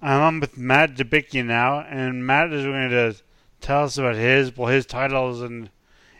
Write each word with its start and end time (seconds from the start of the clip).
I'm 0.00 0.20
on 0.20 0.40
with 0.40 0.56
Matt 0.56 0.94
Debicki 0.94 1.44
now, 1.44 1.80
and 1.80 2.26
Matt 2.26 2.52
is 2.52 2.64
going 2.64 2.90
to 2.90 3.16
tell 3.60 3.84
us 3.84 3.98
about 3.98 4.14
his 4.14 4.56
well 4.56 4.68
his 4.68 4.86
titles 4.86 5.42
and 5.42 5.70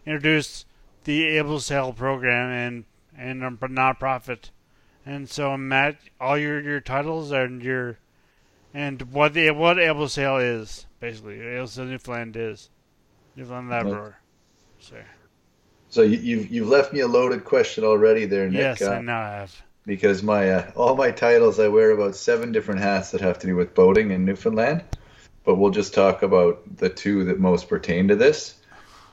introduce 0.05 0.65
the 1.05 1.25
Able 1.25 1.60
Sail 1.60 1.93
program 1.93 2.50
and 2.50 2.84
and 3.16 3.43
a 3.43 3.50
nonprofit. 3.50 4.50
And 5.06 5.31
so 5.31 5.56
Matt, 5.56 5.97
all 6.21 6.37
your 6.37 6.61
your 6.61 6.81
titles 6.81 7.31
and 7.33 7.62
your 7.62 7.99
and 8.75 9.00
what 9.12 9.33
the 9.34 9.50
what 9.53 9.78
Able 9.78 10.09
Sail 10.09 10.37
is 10.39 10.87
basically 11.00 11.41
Able 11.41 11.69
Sail 11.69 11.84
Newfoundland 11.87 12.37
is 12.37 12.69
Newfoundland 13.37 13.71
Labrador. 13.71 14.19
So 14.81 14.97
So 15.89 16.03
you, 16.03 16.19
you've 16.19 16.50
you've 16.50 16.69
left 16.69 16.93
me 16.93 17.00
a 17.00 17.06
loaded 17.09 17.44
question 17.44 17.84
already 17.84 18.25
there, 18.27 18.49
Nick. 18.50 18.81
yes, 18.81 18.83
uh, 18.83 18.91
I 18.91 19.00
now 19.00 19.22
have. 19.22 19.62
because 19.87 20.22
my 20.22 20.50
uh, 20.50 20.71
all 20.75 20.97
my 20.97 21.12
titles 21.12 21.61
I 21.61 21.69
wear 21.69 21.93
about 21.93 22.17
seven 22.17 22.50
different 22.53 22.81
hats 22.81 23.12
that 23.12 23.21
have 23.21 23.38
to 23.41 23.47
do 23.47 23.55
with 23.56 23.75
boating 23.75 24.11
in 24.11 24.25
Newfoundland, 24.25 24.83
but 25.44 25.55
we'll 25.55 25.71
just 25.71 25.94
talk 25.94 26.23
about 26.23 26.62
the 26.78 26.88
two 26.88 27.25
that 27.27 27.38
most 27.38 27.69
pertain 27.69 28.09
to 28.09 28.17
this. 28.17 28.55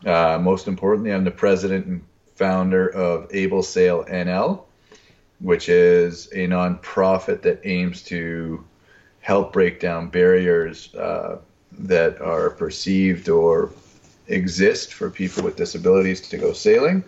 Uh, 0.05 0.37
most 0.41 0.67
importantly, 0.67 1.13
I'm 1.13 1.23
the 1.23 1.31
president 1.31 1.85
and 1.85 2.03
founder 2.35 2.89
of 2.89 3.27
Able 3.33 3.63
Sail 3.63 4.03
NL, 4.03 4.63
which 5.43 5.67
is 5.67 6.27
a 6.27 6.47
nonprofit 6.47 7.41
that 7.41 7.59
aims 7.65 8.01
to 8.01 8.63
help 9.19 9.51
break 9.51 9.77
down 9.79 10.07
barriers 10.07 10.95
uh, 10.95 11.37
that 11.73 12.21
are 12.21 12.49
perceived 12.49 13.27
or 13.27 13.69
exist 14.27 14.93
for 14.93 15.09
people 15.09 15.43
with 15.43 15.57
disabilities 15.57 16.21
to 16.29 16.37
go 16.37 16.53
sailing 16.53 17.03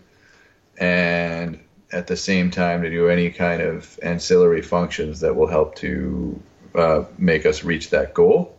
and 0.78 1.58
at 1.94 2.08
the 2.08 2.18
same 2.18 2.52
time 2.52 2.82
to 2.82 2.90
do 2.90 3.08
any 3.08 3.32
kind 3.32 3.62
of 3.62 3.98
ancillary 4.04 4.62
functions 4.62 5.22
that 5.22 5.34
will 5.34 5.48
help 5.48 5.76
to 5.76 6.38
uh, 6.76 7.06
make 7.18 7.46
us 7.46 7.64
reach 7.64 7.92
that 7.92 8.14
goal. 8.14 8.58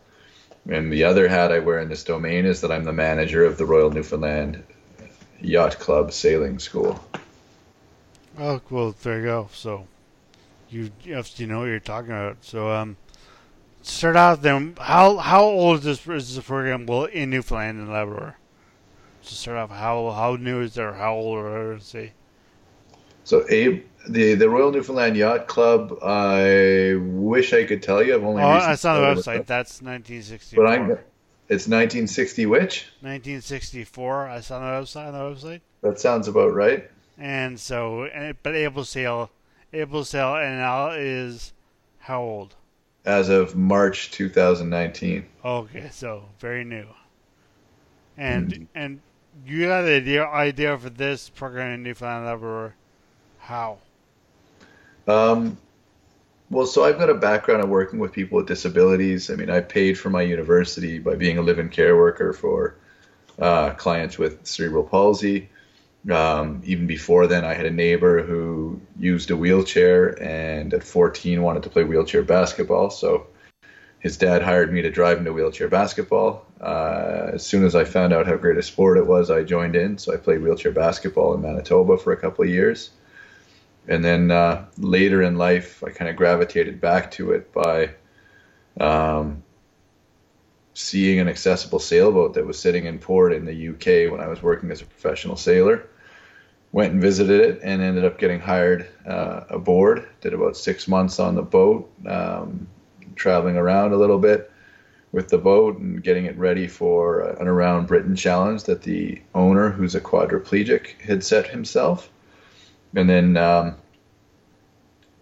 And 0.67 0.91
the 0.91 1.03
other 1.03 1.27
hat 1.27 1.51
I 1.51 1.59
wear 1.59 1.79
in 1.79 1.89
this 1.89 2.03
domain 2.03 2.45
is 2.45 2.61
that 2.61 2.71
I'm 2.71 2.83
the 2.83 2.93
manager 2.93 3.45
of 3.45 3.59
the 3.59 3.65
Royal 3.65 3.91
Newfoundland 3.91 4.63
Yacht 5.39 5.77
Club 5.77 6.11
Sailing 6.11 6.57
School. 6.57 6.99
Oh, 8.39 8.61
well, 8.69 8.95
there 9.01 9.19
you 9.19 9.25
go. 9.25 9.49
So 9.53 9.87
you 10.69 10.91
you 11.03 11.15
have 11.15 11.29
to 11.35 11.47
know 11.47 11.59
what 11.59 11.65
you're 11.65 11.79
talking 11.79 12.11
about. 12.11 12.37
So 12.41 12.71
um, 12.71 12.97
start 13.81 14.15
out 14.15 14.41
then. 14.41 14.75
How 14.79 15.17
how 15.17 15.43
old 15.43 15.79
is 15.79 15.83
this 15.83 16.07
is 16.07 16.35
this 16.35 16.45
program? 16.45 16.85
Well, 16.85 17.05
in 17.05 17.29
Newfoundland 17.29 17.79
and 17.79 17.91
Labrador. 17.91 18.37
To 19.23 19.33
start 19.33 19.57
off, 19.57 19.71
how 19.71 20.11
how 20.11 20.35
new 20.35 20.61
is 20.61 20.75
there? 20.75 20.93
How 20.93 21.15
old 21.15 21.39
are 21.39 21.77
they? 21.91 22.13
So 23.23 23.45
Abe, 23.49 23.83
the 24.07 24.35
the 24.35 24.49
Royal 24.49 24.71
Newfoundland 24.71 25.17
Yacht 25.17 25.47
Club. 25.47 25.97
I 26.01 26.95
wish 26.97 27.53
I 27.53 27.65
could 27.65 27.83
tell 27.83 28.01
you. 28.03 28.15
I've 28.15 28.23
only. 28.23 28.43
Oh, 28.43 28.53
that's 28.53 28.85
on 28.85 29.01
the 29.01 29.21
website. 29.21 29.41
it. 29.41 29.47
That's 29.47 29.81
1964. 29.81 30.63
But 30.63 30.71
I'm. 30.71 30.91
It's 31.49 31.65
1960. 31.65 32.45
Which 32.45 32.85
1964. 33.01 34.27
I 34.27 34.39
saw 34.41 34.59
on 34.59 34.61
the 34.61 34.85
website. 34.85 35.07
On 35.07 35.13
the 35.13 35.19
website. 35.19 35.61
that 35.81 35.99
sounds 35.99 36.27
about 36.27 36.53
right. 36.53 36.89
And 37.17 37.59
so, 37.59 38.05
and, 38.05 38.35
but 38.43 38.55
Able 38.55 38.85
Sail, 38.85 39.31
Able 39.73 40.05
Sail 40.05 40.33
NL 40.33 40.95
is 40.97 41.53
how 41.99 42.21
old? 42.21 42.55
As 43.05 43.29
of 43.29 43.55
March 43.55 44.11
2019. 44.11 45.25
Okay, 45.43 45.89
so 45.91 46.25
very 46.39 46.63
new. 46.63 46.85
And 48.17 48.67
and 48.75 48.99
you 49.45 49.67
got 49.67 49.83
the 49.83 49.95
idea 49.95 50.25
idea 50.25 50.77
for 50.77 50.89
this 50.89 51.29
program 51.29 51.73
in 51.73 51.83
Newfoundland 51.83 52.19
and 52.19 52.27
Labrador? 52.27 52.75
How? 53.39 53.77
Um, 55.07 55.57
well, 56.49 56.65
so 56.65 56.83
I've 56.83 56.97
got 56.97 57.09
a 57.09 57.13
background 57.13 57.61
of 57.61 57.69
working 57.69 57.99
with 57.99 58.11
people 58.11 58.37
with 58.37 58.47
disabilities. 58.47 59.29
I 59.29 59.35
mean, 59.35 59.49
I 59.49 59.61
paid 59.61 59.97
for 59.97 60.09
my 60.09 60.21
university 60.21 60.99
by 60.99 61.15
being 61.15 61.37
a 61.37 61.41
live-in 61.41 61.69
care 61.69 61.95
worker 61.95 62.33
for 62.33 62.75
uh, 63.39 63.71
clients 63.71 64.17
with 64.17 64.45
cerebral 64.45 64.83
palsy. 64.83 65.49
Um, 66.09 66.61
even 66.65 66.87
before 66.87 67.27
then, 67.27 67.43
I 67.43 67.53
had 67.53 67.65
a 67.65 67.71
neighbor 67.71 68.23
who 68.23 68.79
used 68.97 69.29
a 69.29 69.35
wheelchair 69.35 70.21
and 70.23 70.73
at 70.73 70.83
14 70.83 71.41
wanted 71.41 71.63
to 71.63 71.69
play 71.69 71.83
wheelchair 71.83 72.23
basketball. 72.23 72.89
So 72.89 73.27
his 73.99 74.15
dad 74.17 74.41
hired 74.41 74.71
me 74.71 74.81
to 74.83 74.89
drive 74.89 75.17
him 75.17 75.25
to 75.25 75.33
wheelchair 75.33 75.67
basketball. 75.67 76.45
Uh, 76.61 77.31
as 77.33 77.45
soon 77.45 77.65
as 77.65 77.75
I 77.75 77.83
found 77.83 78.13
out 78.13 78.25
how 78.25 78.37
great 78.37 78.57
a 78.57 78.63
sport 78.63 78.97
it 78.97 79.05
was, 79.05 79.29
I 79.29 79.43
joined 79.43 79.75
in. 79.75 79.97
So 79.97 80.13
I 80.13 80.17
played 80.17 80.41
wheelchair 80.41 80.71
basketball 80.71 81.33
in 81.33 81.41
Manitoba 81.41 81.97
for 81.97 82.13
a 82.13 82.17
couple 82.17 82.45
of 82.45 82.49
years. 82.49 82.91
And 83.89 84.03
then 84.03 84.31
uh, 84.31 84.65
later 84.77 85.21
in 85.21 85.37
life, 85.37 85.83
I 85.83 85.89
kind 85.89 86.09
of 86.09 86.15
gravitated 86.15 86.79
back 86.79 87.11
to 87.11 87.31
it 87.31 87.51
by 87.51 87.91
um, 88.79 89.43
seeing 90.73 91.19
an 91.19 91.27
accessible 91.27 91.79
sailboat 91.79 92.33
that 92.35 92.45
was 92.45 92.59
sitting 92.59 92.85
in 92.85 92.99
port 92.99 93.33
in 93.33 93.45
the 93.45 93.69
UK 93.69 94.11
when 94.11 94.21
I 94.21 94.27
was 94.27 94.43
working 94.43 94.71
as 94.71 94.81
a 94.81 94.85
professional 94.85 95.35
sailor. 95.35 95.87
Went 96.77 96.93
and 96.93 97.01
visited 97.01 97.41
it 97.41 97.59
and 97.63 97.81
ended 97.81 98.05
up 98.05 98.19
getting 98.19 98.39
hired 98.39 98.87
uh, 99.07 99.45
aboard. 99.49 100.07
Did 100.21 100.35
about 100.35 100.55
six 100.55 100.87
months 100.87 101.19
on 101.19 101.33
the 101.33 101.41
boat, 101.41 101.91
um, 102.05 102.67
traveling 103.15 103.57
around 103.57 103.93
a 103.93 103.97
little 103.97 104.19
bit 104.19 104.51
with 105.11 105.27
the 105.29 105.39
boat 105.39 105.79
and 105.79 106.03
getting 106.03 106.25
it 106.25 106.37
ready 106.37 106.67
for 106.67 107.21
an 107.41 107.47
Around 107.47 107.87
Britain 107.87 108.15
challenge 108.15 108.65
that 108.65 108.83
the 108.83 109.19
owner, 109.33 109.71
who's 109.71 109.95
a 109.95 109.99
quadriplegic, 109.99 111.01
had 111.01 111.23
set 111.23 111.47
himself. 111.47 112.11
And 112.95 113.09
then 113.09 113.37
um, 113.37 113.77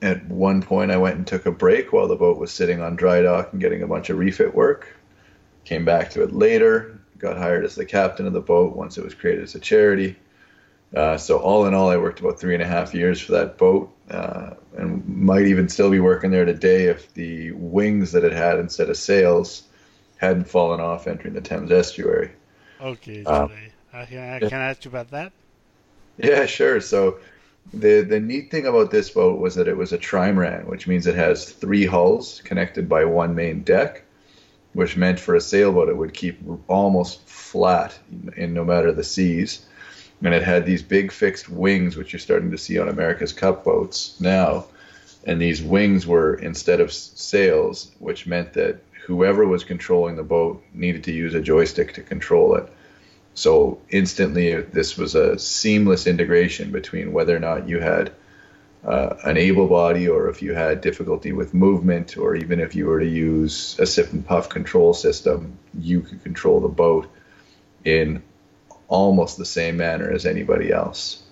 at 0.01 0.28
one 0.28 0.62
point, 0.62 0.92
I 0.92 0.98
went 0.98 1.16
and 1.16 1.25
took 1.25 1.46
a 1.46 1.51
break 1.51 1.94
while 1.94 2.10
the 2.10 2.18
boat 2.18 2.38
was 2.38 2.51
sitting 2.51 2.81
on 2.81 2.98
dry 2.98 3.22
dock 3.22 3.54
and 3.54 3.62
getting 3.62 3.81
a 3.81 3.88
bunch 3.88 4.10
of 4.10 4.18
refit 4.18 4.54
work. 4.54 4.94
Came 5.63 5.86
back 5.86 6.10
to 6.12 6.24
it 6.24 6.34
later, 6.34 7.00
got 7.18 7.38
hired 7.38 7.63
as 7.63 7.75
the 7.75 7.86
captain 7.86 8.28
of 8.28 8.34
the 8.34 8.42
boat 8.42 8.75
once 8.75 8.98
it 8.98 9.06
was 9.06 9.13
created 9.13 9.46
as 9.46 9.56
a 9.56 9.60
charity. 9.62 10.18
Uh, 10.95 11.18
so 11.18 11.39
all 11.39 11.65
in 11.65 11.74
all, 11.74 11.89
I 11.89 11.97
worked 11.97 12.21
about 12.21 12.39
three 12.39 12.53
and 12.53 12.63
a 12.63 12.68
half 12.68 12.94
years 12.94 13.19
for 13.19 13.33
that 13.33 13.57
boat, 13.57 13.94
uh, 14.09 14.51
and 14.77 15.06
might 15.07 15.45
even 15.45 15.68
still 15.68 15.92
be 15.92 16.00
working 16.00 16.31
there 16.31 16.45
today 16.45 16.86
if 16.86 17.13
the 17.13 17.51
wings 17.51 18.13
that 18.13 18.24
it 18.24 18.31
had 18.31 18.59
instead 18.59 18.89
of 18.89 18.95
sails 18.95 19.63
hadn't 20.18 20.47
fallen 20.47 20.80
off 20.80 21.07
entering 21.07 21.33
the 21.33 21.42
Thames 21.42 21.71
estuary. 21.71 22.31
Okay, 22.80 23.25
um, 23.25 23.51
I 23.92 24.06
can, 24.06 24.19
I 24.19 24.39
can 24.39 24.53
ask 24.53 24.86
you 24.86 24.89
about 24.89 25.12
that. 25.12 25.33
Yeah, 26.18 26.45
sure. 26.45 26.80
So 26.80 27.18
the 27.74 28.01
the 28.01 28.21
neat 28.21 28.50
thing 28.50 28.65
about 28.65 28.91
this 28.91 29.09
boat 29.09 29.39
was 29.39 29.56
that 29.56 29.68
it 29.68 29.75
was 29.75 29.91
a 29.91 29.98
trimaran, 29.98 30.65
which 30.65 30.88
means 30.88 31.07
it 31.07 31.15
has 31.15 31.51
three 31.51 31.86
hulls 31.86 32.41
connected 32.45 32.88
by 32.88 33.03
one 33.03 33.36
main 33.36 33.63
deck, 33.63 34.03
which 34.71 34.95
meant 34.95 35.19
for 35.19 35.36
a 35.36 35.41
sailboat 35.41 35.89
it 35.89 35.98
would 35.98 36.13
keep 36.13 36.39
almost 36.69 37.27
flat 37.27 38.00
in, 38.09 38.33
in 38.38 38.53
no 38.53 38.63
matter 38.63 38.94
the 38.94 39.03
seas 39.03 39.65
and 40.23 40.33
it 40.33 40.44
had 40.44 40.65
these 40.65 40.81
big 40.81 41.12
fixed 41.12 41.50
wings, 41.50 41.95
which 41.95 42.13
you're 42.13 42.19
starting 42.19 42.51
to 42.51 42.57
see 42.57 42.79
on 42.79 42.89
America's 42.89 43.33
Cup 43.33 43.63
boats 43.63 44.19
now. 44.19 44.65
And 45.25 45.41
these 45.41 45.62
wings 45.62 46.06
were 46.06 46.35
instead 46.35 46.79
of 46.79 46.94
sails, 46.94 47.91
which 48.00 48.27
meant 48.27 48.53
that 48.53 48.81
whoever 49.06 49.45
was 49.45 49.63
controlling 49.63 50.15
the 50.15 50.23
boat 50.23 50.63
needed 50.73 51.03
to 51.06 51.12
use 51.12 51.33
a 51.33 51.41
joystick 51.41 51.94
to 51.94 52.01
control 52.01 52.56
it. 52.56 52.71
So 53.33 53.79
instantly, 53.89 54.62
this 54.62 54.97
was 54.97 55.13
a 55.13 55.38
seamless 55.38 56.07
integration 56.07 56.71
between 56.71 57.12
whether 57.12 57.35
or 57.35 57.39
not 57.39 57.67
you 57.67 57.79
had 57.79 58.12
uh, 58.85 59.15
an 59.23 59.35
able 59.35 59.67
body 59.67 60.07
or 60.07 60.29
if 60.29 60.41
you 60.41 60.53
had 60.53 60.81
difficulty 60.81 61.31
with 61.31 61.53
movement 61.53 62.17
or 62.17 62.35
even 62.35 62.59
if 62.59 62.75
you 62.75 62.85
were 62.85 63.00
to 63.00 63.07
use 63.07 63.77
a 63.79 63.85
sip 63.85 64.13
and 64.13 64.25
puff 64.25 64.47
control 64.47 64.94
system, 64.94 65.57
you 65.77 66.01
could 66.01 66.23
control 66.23 66.59
the 66.59 66.67
boat 66.67 67.12
in 67.83 68.21
almost 68.88 69.38
the 69.38 69.46
same 69.46 69.78
manner 69.78 70.12
as 70.12 70.26
anybody 70.26 70.72
else. 70.72 71.24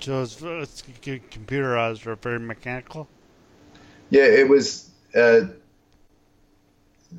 So 0.00 0.22
it's, 0.22 0.42
it's 0.42 0.82
computerized 0.82 2.06
or 2.06 2.16
very 2.16 2.40
mechanical? 2.40 3.08
Yeah, 4.10 4.24
it 4.24 4.48
was. 4.48 4.90
Uh, 5.14 5.42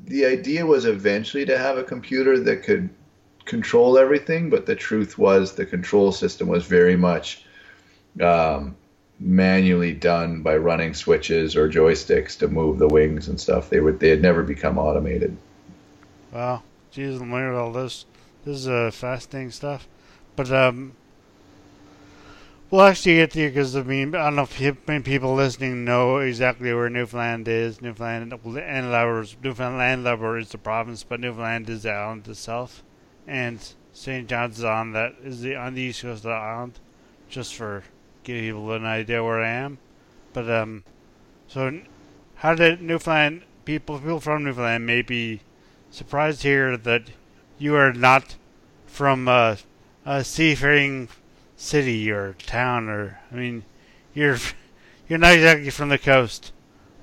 the 0.06 0.26
idea 0.26 0.66
was 0.66 0.84
eventually 0.84 1.46
to 1.46 1.56
have 1.56 1.78
a 1.78 1.84
computer 1.84 2.38
that 2.40 2.62
could 2.62 2.90
control 3.44 3.96
everything, 3.96 4.50
but 4.50 4.66
the 4.66 4.74
truth 4.74 5.18
was 5.18 5.54
the 5.54 5.66
control 5.66 6.12
system 6.12 6.48
was 6.48 6.66
very 6.66 6.96
much 6.96 7.44
um, 8.20 8.76
manually 9.20 9.92
done 9.92 10.42
by 10.42 10.56
running 10.56 10.94
switches 10.94 11.56
or 11.56 11.68
joysticks 11.68 12.38
to 12.38 12.48
move 12.48 12.78
the 12.78 12.88
wings 12.88 13.28
and 13.28 13.40
stuff. 13.40 13.70
They 13.70 13.80
would 13.80 14.00
they 14.00 14.08
had 14.08 14.22
never 14.22 14.42
become 14.42 14.78
automated. 14.78 15.36
Wow, 16.32 16.62
geez, 16.90 17.20
I'm 17.20 17.32
learning 17.32 17.56
all 17.56 17.72
this. 17.72 18.04
This 18.44 18.58
is 18.58 18.68
uh, 18.68 18.90
fascinating 18.92 19.50
stuff. 19.50 19.88
But 20.36 20.52
um, 20.52 20.94
we'll 22.70 22.82
actually 22.82 23.16
get 23.16 23.30
to 23.30 23.40
you 23.40 23.48
because 23.48 23.76
I 23.76 23.82
mean 23.82 24.14
I 24.14 24.24
don't 24.24 24.36
know 24.36 24.42
if 24.42 24.88
many 24.88 25.02
people 25.02 25.34
listening 25.34 25.84
know 25.84 26.18
exactly 26.18 26.74
where 26.74 26.90
Newfoundland 26.90 27.48
is. 27.48 27.80
Newfoundland 27.80 28.32
and 28.32 28.90
Labrador, 28.90 29.26
Newfoundland 29.42 30.04
Labrador 30.04 30.38
is 30.38 30.50
the 30.50 30.58
province, 30.58 31.04
but 31.04 31.20
Newfoundland 31.20 31.70
is 31.70 31.84
the 31.84 31.92
island 31.92 32.28
itself, 32.28 32.82
and 33.26 33.60
St. 33.92 34.28
John's 34.28 34.58
is 34.58 34.64
on 34.64 34.92
that 34.92 35.14
is 35.22 35.40
the 35.40 35.54
on 35.56 35.74
the 35.74 35.82
east 35.82 36.02
coast 36.02 36.24
of 36.24 36.30
the 36.30 36.30
island. 36.30 36.80
Just 37.28 37.54
for 37.54 37.84
giving 38.24 38.42
people 38.42 38.72
an 38.72 38.84
idea 38.84 39.24
where 39.24 39.40
I 39.40 39.48
am, 39.48 39.78
but 40.32 40.50
um, 40.50 40.84
so 41.48 41.80
how 42.36 42.54
did 42.54 42.82
Newfoundland 42.82 43.42
people 43.64 43.98
people 43.98 44.20
from 44.20 44.44
Newfoundland 44.44 44.84
may 44.84 45.00
be 45.00 45.40
surprised 45.90 46.42
here 46.42 46.76
that 46.76 47.04
you 47.58 47.74
are 47.76 47.92
not 47.92 48.36
from 48.86 49.28
a, 49.28 49.58
a 50.04 50.24
seafaring 50.24 51.08
city 51.56 52.10
or 52.10 52.34
town, 52.34 52.88
or 52.88 53.20
I 53.30 53.34
mean, 53.34 53.64
you're 54.14 54.38
you're 55.08 55.18
not 55.18 55.34
exactly 55.34 55.70
from 55.70 55.88
the 55.88 55.98
coast, 55.98 56.52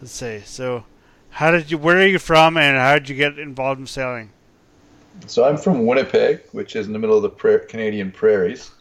let's 0.01 0.13
say. 0.13 0.42
So, 0.45 0.86
how 1.30 1.51
did 1.51 1.71
you? 1.71 1.77
Where 1.77 1.98
are 1.98 2.07
you 2.07 2.19
from, 2.19 2.57
and 2.57 2.77
how 2.77 2.94
did 2.94 3.09
you 3.09 3.15
get 3.15 3.39
involved 3.39 3.80
in 3.80 3.88
sailing? 3.88 4.31
So 5.27 5.44
I'm 5.44 5.57
from 5.57 5.86
Winnipeg, 5.86 6.42
which 6.51 6.75
is 6.75 6.88
in 6.88 6.94
the 6.94 7.00
middle 7.00 7.18
of 7.18 7.24
the 7.24 7.30
pra- 7.30 7.65
Canadian 7.65 8.12
prairies, 8.12 8.71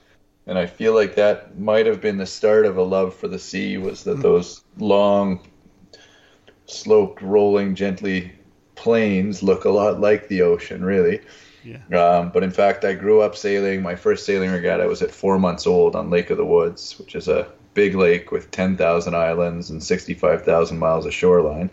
and 0.46 0.56
I 0.58 0.66
feel 0.66 0.94
like 0.94 1.14
that 1.16 1.58
might 1.58 1.87
have 1.87 2.00
been 2.00 2.16
the 2.16 2.26
start 2.26 2.66
of 2.66 2.76
a 2.76 2.82
love 2.82 3.14
for 3.14 3.28
the 3.28 3.38
sea. 3.38 3.78
Was 3.78 4.05
that 4.05 4.19
mm 4.19 4.23
those 4.23 4.62
long, 4.78 5.40
sloped, 6.66 7.20
rolling, 7.20 7.75
gently 7.75 8.32
plains 8.76 9.43
look 9.43 9.64
a 9.64 9.70
lot 9.70 10.00
like 10.00 10.28
the 10.28 10.43
ocean, 10.43 10.84
really. 10.84 11.20
Yeah. 11.64 11.78
Um, 11.96 12.30
but 12.30 12.42
in 12.42 12.50
fact, 12.50 12.84
I 12.84 12.94
grew 12.94 13.20
up 13.20 13.36
sailing. 13.36 13.82
My 13.82 13.94
first 13.94 14.24
sailing 14.24 14.50
regatta 14.50 14.86
was 14.86 15.02
at 15.02 15.10
four 15.10 15.38
months 15.38 15.66
old 15.66 15.94
on 15.94 16.10
Lake 16.10 16.30
of 16.30 16.36
the 16.36 16.44
Woods, 16.44 16.98
which 16.98 17.14
is 17.14 17.28
a 17.28 17.50
big 17.74 17.94
lake 17.94 18.32
with 18.32 18.50
10,000 18.50 19.14
islands 19.14 19.70
and 19.70 19.82
65,000 19.82 20.78
miles 20.78 21.06
of 21.06 21.14
shoreline, 21.14 21.70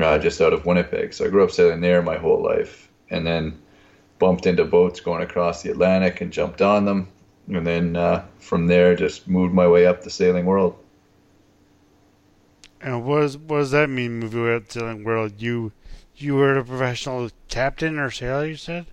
uh, 0.00 0.18
just 0.18 0.40
out 0.40 0.52
of 0.52 0.66
Winnipeg. 0.66 1.12
So 1.12 1.24
I 1.24 1.28
grew 1.28 1.44
up 1.44 1.50
sailing 1.50 1.80
there 1.80 2.02
my 2.02 2.16
whole 2.16 2.42
life, 2.42 2.88
and 3.10 3.26
then 3.26 3.58
bumped 4.18 4.46
into 4.46 4.64
boats 4.64 5.00
going 5.00 5.22
across 5.22 5.62
the 5.62 5.70
Atlantic 5.70 6.20
and 6.20 6.32
jumped 6.32 6.62
on 6.62 6.84
them, 6.84 7.08
and 7.48 7.66
then 7.66 7.96
uh, 7.96 8.24
from 8.38 8.66
there 8.66 8.94
just 8.94 9.28
moved 9.28 9.54
my 9.54 9.68
way 9.68 9.86
up 9.86 10.02
the 10.02 10.10
sailing 10.10 10.46
world. 10.46 10.78
And 12.80 13.04
what, 13.04 13.22
is, 13.22 13.38
what 13.38 13.58
does 13.58 13.70
that 13.70 13.88
mean, 13.88 14.20
way 14.20 14.54
up 14.54 14.66
the 14.66 14.80
sailing 14.80 15.04
world? 15.04 15.40
You 15.40 15.72
you 16.16 16.34
were 16.36 16.56
a 16.58 16.64
professional 16.64 17.30
captain 17.48 17.98
or 17.98 18.10
sailor, 18.10 18.46
you 18.46 18.56
said? 18.56 18.86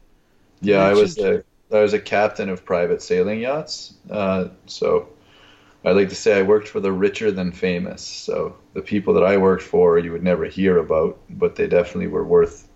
Yeah, 0.61 0.83
I 0.83 0.93
was 0.93 1.17
a 1.17 1.43
I 1.71 1.79
was 1.79 1.93
a 1.93 1.99
captain 1.99 2.49
of 2.49 2.65
private 2.65 3.01
sailing 3.01 3.41
yachts. 3.41 3.93
Uh, 4.09 4.49
so 4.65 5.09
I 5.83 5.91
like 5.91 6.09
to 6.09 6.15
say 6.15 6.37
I 6.37 6.43
worked 6.43 6.67
for 6.67 6.79
the 6.79 6.91
richer 6.91 7.31
than 7.31 7.51
famous. 7.51 8.01
So 8.01 8.57
the 8.73 8.81
people 8.81 9.13
that 9.15 9.23
I 9.23 9.37
worked 9.37 9.63
for, 9.63 9.97
you 9.97 10.11
would 10.11 10.23
never 10.23 10.45
hear 10.45 10.77
about, 10.77 11.19
but 11.29 11.55
they 11.55 11.67
definitely 11.67 12.07
were 12.07 12.23
worth 12.23 12.67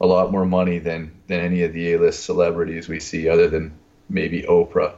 a 0.00 0.06
lot 0.06 0.32
more 0.32 0.44
money 0.44 0.78
than 0.78 1.12
than 1.28 1.40
any 1.40 1.62
of 1.62 1.72
the 1.72 1.92
A-list 1.92 2.24
celebrities 2.24 2.88
we 2.88 3.00
see, 3.00 3.28
other 3.28 3.48
than 3.48 3.78
maybe 4.08 4.42
Oprah. 4.42 4.96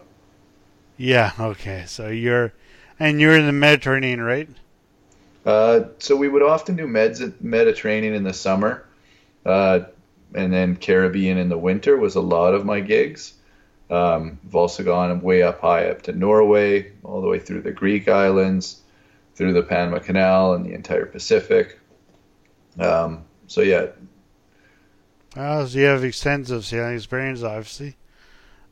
Yeah. 0.96 1.32
Okay. 1.38 1.84
So 1.86 2.08
you're, 2.08 2.52
and 2.98 3.20
you're 3.20 3.36
in 3.36 3.46
the 3.46 3.52
Mediterranean, 3.52 4.20
right? 4.20 4.48
Uh, 5.44 5.84
so 5.98 6.16
we 6.16 6.28
would 6.28 6.42
often 6.42 6.76
do 6.76 6.86
meds 6.86 7.40
Mediterranean 7.40 8.14
in 8.14 8.24
the 8.24 8.32
summer, 8.32 8.86
uh, 9.44 9.80
and 10.34 10.52
then 10.52 10.76
Caribbean 10.76 11.38
in 11.38 11.48
the 11.48 11.58
winter 11.58 11.96
was 11.96 12.14
a 12.14 12.20
lot 12.20 12.54
of 12.54 12.64
my 12.64 12.80
gigs. 12.80 13.34
Um, 13.90 14.38
I've 14.46 14.54
also 14.54 14.82
gone 14.82 15.20
way 15.20 15.42
up 15.42 15.60
high 15.60 15.90
up 15.90 16.02
to 16.02 16.12
Norway, 16.12 16.92
all 17.02 17.20
the 17.20 17.28
way 17.28 17.38
through 17.38 17.62
the 17.62 17.72
Greek 17.72 18.08
islands, 18.08 18.80
through 19.34 19.52
the 19.52 19.62
Panama 19.62 19.98
Canal 19.98 20.54
and 20.54 20.64
the 20.64 20.72
entire 20.72 21.06
Pacific. 21.06 21.78
Um, 22.78 23.24
so 23.46 23.60
yeah. 23.60 23.88
Well, 25.36 25.66
so 25.66 25.78
you 25.78 25.84
have 25.84 26.04
extensive 26.04 26.64
sailing 26.64 26.94
experience, 26.94 27.42
obviously. 27.42 27.96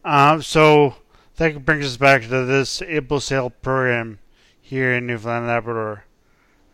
Um, 0.05 0.43
so 0.43 0.95
that 1.37 1.65
brings 1.65 1.85
us 1.85 1.97
back 1.97 2.23
to 2.23 2.45
this 2.47 2.81
Able 2.81 3.21
Sail 3.21 3.51
program 3.51 4.19
here 4.61 4.95
in 4.95 5.07
Newfoundland 5.07 5.45
and 5.45 5.49
Labrador 5.49 6.05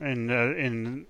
in 0.00 0.30
uh, 0.30 0.54
in 0.56 1.06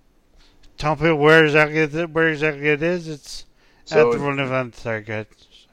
tell 0.76 0.96
people 0.96 1.18
where 1.18 1.44
exactly 1.44 2.06
where 2.06 2.28
exactly 2.28 2.68
it 2.68 2.82
is. 2.82 3.08
It's 3.08 3.44
so, 3.84 4.12
at 4.12 4.18
the 4.18 4.24
one 4.24 4.38
event. 4.38 4.80
Good. 4.82 5.26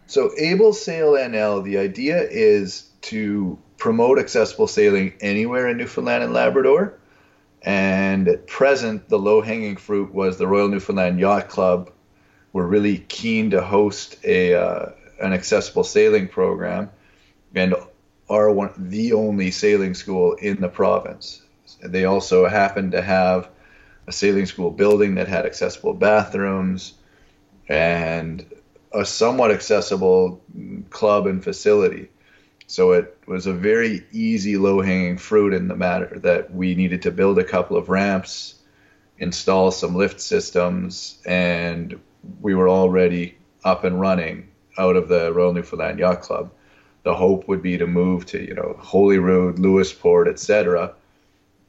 So 0.07 0.31
Able 0.37 0.73
Sail 0.73 1.13
NL, 1.13 1.63
the 1.63 1.77
idea 1.77 2.27
is 2.29 2.89
to 3.01 3.57
promote 3.77 4.19
accessible 4.19 4.67
sailing 4.67 5.13
anywhere 5.19 5.67
in 5.67 5.77
Newfoundland 5.77 6.23
and 6.23 6.33
Labrador. 6.33 6.99
And 7.61 8.27
at 8.27 8.45
present, 8.45 9.09
the 9.09 9.17
low 9.17 9.41
hanging 9.41 9.77
fruit 9.77 10.13
was 10.13 10.37
the 10.37 10.47
Royal 10.47 10.67
Newfoundland 10.67 11.19
Yacht 11.19 11.49
Club. 11.49 11.91
We're 12.53 12.67
really 12.67 12.99
keen 12.99 13.49
to 13.51 13.61
host 13.61 14.17
a 14.23 14.53
uh, 14.53 14.89
an 15.19 15.33
accessible 15.33 15.83
sailing 15.83 16.27
program, 16.27 16.91
and 17.53 17.73
are 18.29 18.51
one 18.51 18.71
the 18.77 19.13
only 19.13 19.51
sailing 19.51 19.93
school 19.93 20.33
in 20.33 20.61
the 20.61 20.69
province. 20.69 21.41
They 21.83 22.05
also 22.05 22.47
happened 22.47 22.91
to 22.91 23.01
have 23.01 23.49
a 24.07 24.11
sailing 24.11 24.45
school 24.45 24.71
building 24.71 25.15
that 25.15 25.27
had 25.27 25.45
accessible 25.45 25.93
bathrooms 25.93 26.93
and 27.67 28.45
a 28.93 29.05
somewhat 29.05 29.51
accessible 29.51 30.41
club 30.89 31.27
and 31.27 31.43
facility. 31.43 32.09
So 32.67 32.93
it 32.93 33.17
was 33.27 33.45
a 33.45 33.53
very 33.53 34.05
easy, 34.11 34.57
low 34.57 34.81
hanging 34.81 35.17
fruit 35.17 35.53
in 35.53 35.67
the 35.67 35.75
matter 35.75 36.19
that 36.19 36.53
we 36.53 36.75
needed 36.75 37.01
to 37.03 37.11
build 37.11 37.37
a 37.37 37.43
couple 37.43 37.77
of 37.77 37.89
ramps, 37.89 38.55
install 39.19 39.71
some 39.71 39.95
lift 39.95 40.19
systems, 40.19 41.21
and 41.25 41.99
we 42.41 42.55
were 42.55 42.69
already 42.69 43.37
up 43.63 43.83
and 43.83 43.99
running 43.99 44.49
out 44.77 44.95
of 44.95 45.07
the 45.07 45.31
Royal 45.31 45.53
Newfoundland 45.53 45.99
Yacht 45.99 46.21
Club. 46.21 46.51
the 47.03 47.13
hope 47.13 47.47
would 47.47 47.61
be 47.61 47.77
to 47.77 47.85
move 47.85 48.25
to 48.25 48.43
you 48.43 48.53
know 48.55 48.75
Holyrood, 48.79 49.57
Lewisporte, 49.57 50.27
etc., 50.27 50.93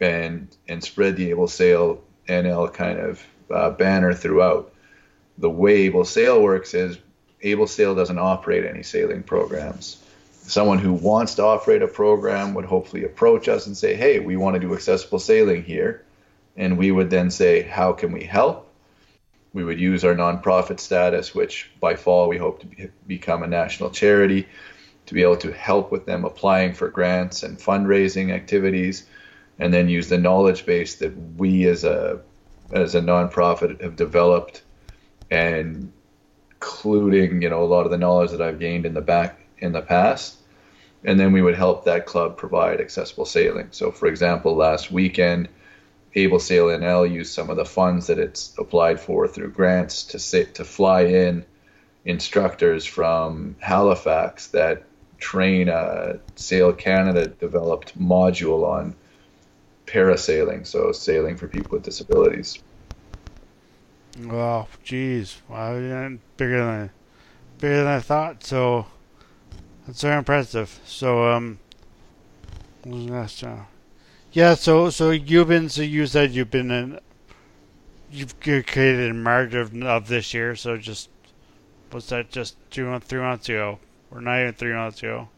and 0.00 0.54
and 0.68 0.82
spread 0.82 1.16
the 1.16 1.30
Able 1.30 1.48
Sail 1.48 2.02
NL 2.28 2.72
kind 2.72 2.98
of 2.98 3.26
uh, 3.50 3.70
banner 3.70 4.12
throughout. 4.12 4.72
The 5.38 5.50
way 5.50 5.82
Able 5.82 6.04
Sail 6.04 6.42
works 6.42 6.74
is 6.74 6.98
Able 7.42 7.66
Sail 7.66 7.94
doesn't 7.94 8.18
operate 8.18 8.64
any 8.64 8.82
sailing 8.82 9.22
programs. 9.22 10.02
Someone 10.42 10.78
who 10.78 10.92
wants 10.92 11.34
to 11.36 11.44
operate 11.44 11.82
a 11.82 11.88
program 11.88 12.54
would 12.54 12.64
hopefully 12.64 13.04
approach 13.04 13.48
us 13.48 13.66
and 13.66 13.76
say, 13.76 13.94
"Hey, 13.94 14.18
we 14.20 14.36
want 14.36 14.54
to 14.54 14.60
do 14.60 14.74
accessible 14.74 15.18
sailing 15.18 15.64
here," 15.64 16.02
and 16.56 16.78
we 16.78 16.90
would 16.90 17.10
then 17.10 17.30
say, 17.30 17.62
"How 17.62 17.92
can 17.92 18.12
we 18.12 18.24
help?" 18.24 18.66
We 19.52 19.64
would 19.64 19.80
use 19.80 20.04
our 20.04 20.14
nonprofit 20.14 20.80
status, 20.80 21.34
which 21.34 21.70
by 21.80 21.96
fall 21.96 22.28
we 22.28 22.36
hope 22.36 22.60
to 22.60 22.66
be, 22.66 22.88
become 23.06 23.42
a 23.42 23.46
national 23.46 23.90
charity, 23.90 24.46
to 25.06 25.14
be 25.14 25.22
able 25.22 25.38
to 25.38 25.52
help 25.52 25.90
with 25.90 26.04
them 26.04 26.24
applying 26.24 26.74
for 26.74 26.88
grants 26.88 27.42
and 27.42 27.58
fundraising 27.58 28.32
activities, 28.32 29.06
and 29.58 29.72
then 29.72 29.88
use 29.88 30.08
the 30.08 30.18
knowledge 30.18 30.66
base 30.66 30.96
that 30.96 31.12
we 31.36 31.66
as 31.66 31.84
a 31.84 32.20
as 32.72 32.94
a 32.94 33.00
nonprofit 33.00 33.80
have 33.80 33.96
developed 33.96 34.62
and 35.30 35.92
including 36.66 37.42
you 37.42 37.50
know 37.50 37.62
a 37.62 37.64
lot 37.64 37.84
of 37.84 37.90
the 37.90 37.98
knowledge 37.98 38.30
that 38.30 38.42
I've 38.42 38.58
gained 38.58 38.86
in 38.86 38.94
the 38.94 39.00
back 39.00 39.40
in 39.58 39.72
the 39.72 39.82
past, 39.82 40.36
and 41.04 41.18
then 41.18 41.32
we 41.32 41.42
would 41.42 41.54
help 41.54 41.84
that 41.84 42.06
club 42.06 42.36
provide 42.36 42.80
accessible 42.80 43.25
sailing. 43.25 43.68
So, 43.70 43.90
for 43.90 44.06
example, 44.06 44.54
last 44.54 44.90
weekend, 44.90 45.48
Able 46.14 46.40
Sail 46.40 46.66
NL 46.66 47.10
used 47.10 47.32
some 47.32 47.50
of 47.50 47.56
the 47.56 47.64
funds 47.64 48.08
that 48.08 48.18
it's 48.18 48.54
applied 48.58 49.00
for 49.00 49.28
through 49.28 49.52
grants 49.52 50.04
to 50.04 50.18
sit, 50.18 50.56
to 50.56 50.64
fly 50.64 51.02
in 51.02 51.44
instructors 52.04 52.84
from 52.84 53.56
Halifax 53.58 54.48
that 54.48 54.84
train 55.18 55.68
a 55.68 56.18
Sail 56.36 56.72
Canada 56.72 57.26
developed 57.26 57.98
module 57.98 58.66
on 58.66 58.94
parasailing, 59.86 60.66
so 60.66 60.92
sailing 60.92 61.36
for 61.36 61.48
people 61.48 61.72
with 61.72 61.82
disabilities. 61.82 62.58
Wow, 64.22 64.68
geez, 64.82 65.40
wow, 65.48 65.74
bigger 66.36 66.64
than 66.64 66.90
bigger 67.58 67.76
than 67.78 67.86
I 67.86 68.00
thought. 68.00 68.44
So 68.44 68.86
that's 69.86 70.02
very 70.02 70.18
impressive. 70.18 70.80
So 70.84 71.30
um, 71.30 71.58
job? 72.84 73.66
Yeah, 74.32 74.54
so 74.54 74.90
so 74.90 75.10
you've 75.10 75.48
been 75.48 75.68
so 75.68 75.82
you 75.82 76.06
said 76.06 76.32
you've 76.32 76.50
been 76.50 76.70
in 76.70 77.00
you've 78.10 78.38
created 78.40 79.10
in 79.10 79.22
March 79.22 79.54
of, 79.54 79.74
of 79.82 80.08
this 80.08 80.32
year. 80.34 80.56
So 80.56 80.76
just 80.76 81.08
was 81.92 82.08
that 82.08 82.30
just 82.30 82.56
two 82.70 82.86
months, 82.86 83.06
three 83.06 83.20
months 83.20 83.48
ago, 83.48 83.78
or 84.10 84.20
not 84.20 84.40
even 84.40 84.54
three 84.54 84.72
months 84.72 84.98
ago? 84.98 85.28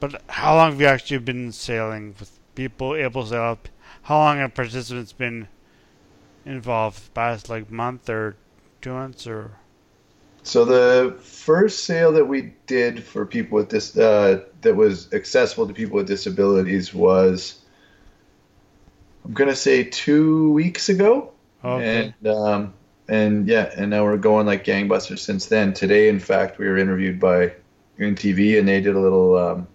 But 0.00 0.22
how 0.28 0.56
long 0.56 0.72
have 0.72 0.80
you 0.80 0.86
actually 0.86 1.18
been 1.18 1.52
sailing 1.52 2.14
with 2.18 2.38
people 2.54 2.94
able 2.94 3.26
to 3.26 3.34
help? 3.34 3.68
How 4.02 4.18
long 4.18 4.38
have 4.38 4.54
participants 4.54 5.12
been 5.12 5.48
involved? 6.44 7.12
Past 7.14 7.48
like 7.48 7.70
month 7.70 8.08
or 8.08 8.36
two 8.80 8.92
months 8.92 9.26
or? 9.26 9.52
So 10.44 10.64
the 10.64 11.16
first 11.20 11.84
sale 11.84 12.12
that 12.12 12.24
we 12.24 12.54
did 12.66 13.04
for 13.04 13.24
people 13.24 13.56
with 13.56 13.70
this 13.70 13.96
uh, 13.96 14.44
that 14.62 14.74
was 14.74 15.12
accessible 15.12 15.68
to 15.68 15.72
people 15.74 15.96
with 15.96 16.08
disabilities 16.08 16.92
was 16.92 17.60
I'm 19.24 19.32
gonna 19.32 19.54
say 19.54 19.84
two 19.84 20.52
weeks 20.52 20.88
ago. 20.88 21.32
Okay. 21.64 22.12
And 22.22 22.26
um, 22.28 22.74
and 23.08 23.46
yeah, 23.46 23.70
and 23.76 23.90
now 23.90 24.04
we're 24.04 24.16
going 24.16 24.46
like 24.46 24.64
gangbusters 24.64 25.20
since 25.20 25.46
then. 25.46 25.72
Today, 25.72 26.08
in 26.08 26.18
fact, 26.18 26.58
we 26.58 26.66
were 26.66 26.76
interviewed 26.76 27.20
by 27.20 27.52
Green 27.96 28.16
TV, 28.16 28.58
and 28.58 28.66
they 28.66 28.80
did 28.80 28.96
a 28.96 29.00
little 29.00 29.36
um, 29.36 29.68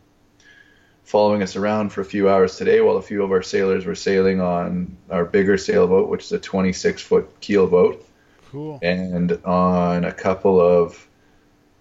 following 1.07 1.41
us 1.41 1.55
around 1.55 1.89
for 1.89 2.01
a 2.01 2.05
few 2.05 2.29
hours 2.29 2.57
today 2.57 2.81
while 2.81 2.97
a 2.97 3.01
few 3.01 3.23
of 3.23 3.31
our 3.31 3.41
sailors 3.41 3.85
were 3.85 3.95
sailing 3.95 4.41
on 4.41 4.97
our 5.09 5.23
bigger 5.23 5.57
sailboat, 5.57 6.09
which 6.09 6.25
is 6.25 6.33
a 6.33 6.39
26 6.39 7.01
foot 7.01 7.39
keel 7.39 7.65
boat. 7.65 8.05
Cool. 8.51 8.77
And 8.81 9.31
on 9.45 10.03
a 10.03 10.11
couple 10.11 10.59
of 10.59 11.07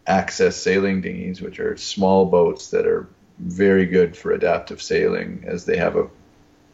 access 0.07 0.57
sailing 0.57 1.01
dinghies, 1.01 1.43
which 1.43 1.59
are 1.59 1.77
small 1.77 2.27
boats 2.27 2.71
that 2.71 2.87
are 2.87 3.09
very 3.41 3.87
good 3.87 4.17
for 4.17 4.31
adaptive 4.31 4.81
sailing, 4.81 5.43
as 5.45 5.65
they 5.65 5.77
have 5.77 5.97
a, 5.97 6.09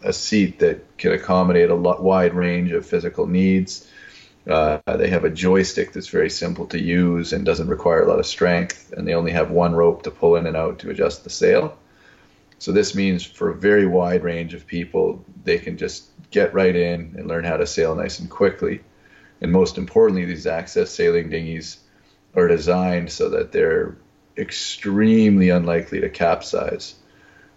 a 0.03 0.13
seat 0.13 0.59
that 0.59 0.99
can 0.99 1.13
accommodate 1.13 1.71
a 1.71 1.75
lot, 1.75 2.03
wide 2.03 2.35
range 2.35 2.73
of 2.73 2.85
physical 2.85 3.27
needs. 3.27 3.89
Uh, 4.47 4.79
they 4.99 5.09
have 5.09 5.25
a 5.25 5.31
joystick 5.31 5.95
that's 5.95 6.09
very 6.09 6.29
simple 6.29 6.67
to 6.67 6.79
use 6.79 7.33
and 7.33 7.47
doesn't 7.47 7.69
require 7.69 8.03
a 8.03 8.09
lot 8.09 8.19
of 8.19 8.27
strength, 8.27 8.93
and 8.95 9.09
they 9.09 9.15
only 9.15 9.33
have 9.33 9.51
one 9.51 9.75
rope 9.75 10.03
to 10.03 10.11
pull 10.11 10.37
in 10.37 10.47
and 10.47 10.57
out 10.57 10.81
to 10.81 10.91
adjust 10.91 11.25
the 11.25 11.31
sail. 11.31 11.79
So 12.63 12.71
this 12.71 12.95
means 12.95 13.25
for 13.25 13.51
a 13.51 13.57
very 13.57 13.89
wide 13.89 14.23
range 14.23 14.55
of 14.55 14.69
people, 14.69 15.25
they 15.43 15.59
can 15.59 15.77
just 15.77 16.05
get 16.31 16.55
right 16.55 16.77
in 16.77 17.17
and 17.19 17.27
learn 17.27 17.43
how 17.43 17.57
to 17.57 17.67
sail 17.67 17.97
nice 17.97 18.21
and 18.21 18.31
quickly. 18.31 18.83
And 19.41 19.51
most 19.51 19.79
importantly, 19.79 20.27
these 20.27 20.47
access 20.47 20.93
sailing 20.93 21.29
dinghies 21.29 21.79
are 22.37 22.47
designed 22.47 23.11
so 23.11 23.31
that 23.31 23.51
they're 23.51 23.97
extremely 24.39 25.49
unlikely 25.49 26.03
to 26.03 26.09
capsize, 26.09 26.95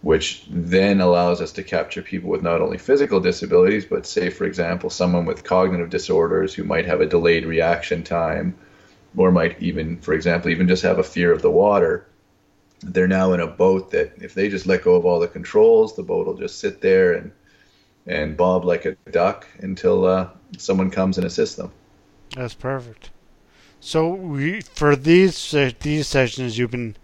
which 0.01 0.47
then 0.50 1.01
allows 1.01 1.39
us 1.39 1.51
to 1.51 1.62
capture 1.62 2.01
people 2.01 2.31
with 2.31 2.41
not 2.41 2.59
only 2.59 2.79
physical 2.79 3.19
disabilities, 3.19 3.85
but 3.85 4.07
say, 4.07 4.31
for 4.31 4.45
example, 4.45 4.89
someone 4.89 5.25
with 5.25 5.43
cognitive 5.43 5.91
disorders 5.91 6.55
who 6.55 6.63
might 6.63 6.88
have 6.88 7.00
a 7.00 7.05
delayed 7.05 7.45
reaction 7.45 8.01
time 8.01 8.57
or 9.15 9.31
might 9.31 9.62
even, 9.62 10.00
for 10.00 10.15
example, 10.15 10.50
even 10.50 10.67
just 10.67 10.81
have 10.81 10.97
a 10.97 11.03
fear 11.03 11.31
of 11.31 11.43
the 11.43 11.51
water 11.51 12.07
they're 12.82 13.08
now 13.08 13.34
in 13.34 13.39
a 13.39 13.48
boat 13.48 13.91
that 13.91 14.13
if 14.22 14.34
they 14.34 14.50
just 14.50 14.65
let 14.65 14.84
go 14.84 14.96
of 14.96 15.05
all 15.05 15.20
the 15.20 15.27
controls, 15.27 15.96
the 15.96 16.03
boat 16.03 16.27
will 16.27 16.38
just 16.38 16.60
sit 16.60 16.82
there 16.82 17.13
and 17.13 17.32
and 18.08 18.38
bob 18.38 18.65
like 18.65 18.86
a 18.86 18.96
duck 19.12 19.48
until 19.60 20.05
uh, 20.05 20.29
someone 20.58 20.91
comes 20.91 21.17
and 21.17 21.25
assists 21.25 21.55
them. 21.55 21.72
That's 22.36 22.53
perfect. 22.53 23.10
So 23.79 24.10
we, 24.10 24.62
for 24.62 24.96
these 24.96 25.53
uh, 25.53 25.72
these 25.79 26.08
sessions, 26.08 26.58
you've 26.58 26.72
been 26.72 26.96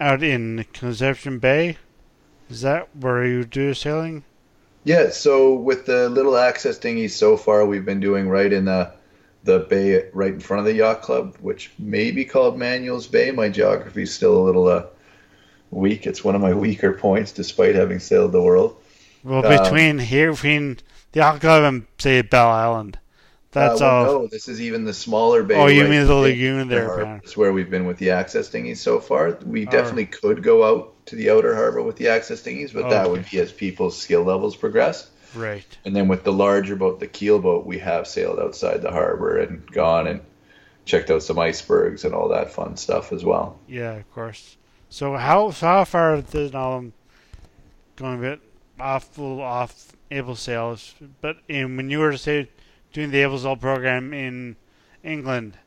out 0.00 0.22
in 0.22 0.64
Conception 0.72 1.38
Bay. 1.38 1.78
Is 2.48 2.60
that 2.60 2.94
where 2.94 3.24
you 3.24 3.44
do 3.44 3.74
sailing? 3.74 4.24
Yeah. 4.84 5.10
So 5.10 5.54
with 5.54 5.86
the 5.86 6.08
little 6.08 6.36
access 6.36 6.78
dinghies, 6.78 7.16
so 7.16 7.36
far 7.36 7.66
we've 7.66 7.84
been 7.84 8.00
doing 8.00 8.28
right 8.28 8.52
in 8.52 8.66
the 8.66 8.92
the 9.44 9.60
bay 9.60 10.08
right 10.12 10.34
in 10.34 10.40
front 10.40 10.60
of 10.60 10.66
the 10.66 10.74
yacht 10.74 11.02
club, 11.02 11.36
which 11.40 11.72
may 11.78 12.10
be 12.10 12.24
called 12.24 12.58
Manuel's 12.58 13.06
Bay. 13.06 13.30
My 13.30 13.48
geography 13.48 14.02
is 14.02 14.14
still 14.14 14.36
a 14.36 14.44
little 14.44 14.66
uh, 14.66 14.86
weak. 15.70 16.06
It's 16.06 16.24
one 16.24 16.34
of 16.34 16.40
my 16.40 16.54
weaker 16.54 16.92
points, 16.92 17.32
despite 17.32 17.74
having 17.74 17.98
sailed 17.98 18.32
the 18.32 18.42
world. 18.42 18.80
Well, 19.24 19.42
between 19.42 19.98
um, 19.98 20.06
here, 20.06 20.32
between 20.32 20.78
the 21.12 21.20
Alcove 21.20 21.64
and 21.64 21.86
say 21.98 22.22
Bell 22.22 22.48
Island, 22.48 22.98
that's 23.50 23.80
uh, 23.80 23.84
well, 23.84 24.14
all. 24.14 24.20
No, 24.20 24.26
this 24.26 24.48
is 24.48 24.60
even 24.60 24.84
the 24.84 24.92
smaller 24.92 25.42
bay. 25.42 25.56
Oh, 25.56 25.66
you 25.66 25.82
right 25.82 25.90
mean 25.90 26.06
the 26.06 26.14
lagoon 26.14 26.68
there? 26.68 26.96
That's 27.04 27.36
where 27.36 27.52
we've 27.52 27.70
been 27.70 27.86
with 27.86 27.96
the 27.98 28.10
access 28.10 28.48
dinghies 28.50 28.80
so 28.80 29.00
far. 29.00 29.38
We 29.44 29.64
definitely 29.64 30.06
could 30.06 30.42
go 30.42 30.64
out 30.64 31.06
to 31.06 31.16
the 31.16 31.30
outer 31.30 31.54
harbor 31.54 31.82
with 31.82 31.96
the 31.96 32.08
access 32.08 32.42
dinghies, 32.42 32.72
but 32.72 32.90
that 32.90 33.10
would 33.10 33.28
be 33.30 33.38
as 33.38 33.52
people's 33.52 33.98
skill 33.98 34.22
levels 34.22 34.56
progress. 34.56 35.10
Right. 35.34 35.66
And 35.84 35.94
then 35.94 36.08
with 36.08 36.24
the 36.24 36.32
larger 36.32 36.76
boat, 36.76 37.00
the 37.00 37.06
keel 37.06 37.38
boat, 37.38 37.66
we 37.66 37.78
have 37.78 38.06
sailed 38.06 38.38
outside 38.38 38.82
the 38.82 38.90
harbor 38.90 39.38
and 39.38 39.66
gone 39.70 40.06
and 40.06 40.20
checked 40.84 41.10
out 41.10 41.22
some 41.22 41.38
icebergs 41.38 42.04
and 42.04 42.14
all 42.14 42.28
that 42.28 42.52
fun 42.52 42.76
stuff 42.76 43.12
as 43.12 43.24
well. 43.24 43.58
Yeah, 43.66 43.92
of 43.92 44.10
course. 44.12 44.56
So 44.96 45.14
how 45.14 45.50
how 45.50 45.84
far 45.84 46.14
is 46.14 46.54
I'm 46.54 46.94
going 47.96 48.18
a 48.18 48.22
bit 48.22 48.40
off 48.80 49.18
off 49.18 49.92
able 50.10 50.36
sales, 50.36 50.94
but 51.20 51.36
in, 51.48 51.76
when 51.76 51.90
you 51.90 51.98
were 51.98 52.16
say 52.16 52.48
doing 52.94 53.10
the 53.10 53.18
able 53.18 53.38
sail 53.38 53.56
program 53.56 54.14
in 54.14 54.56
England, 55.04 55.58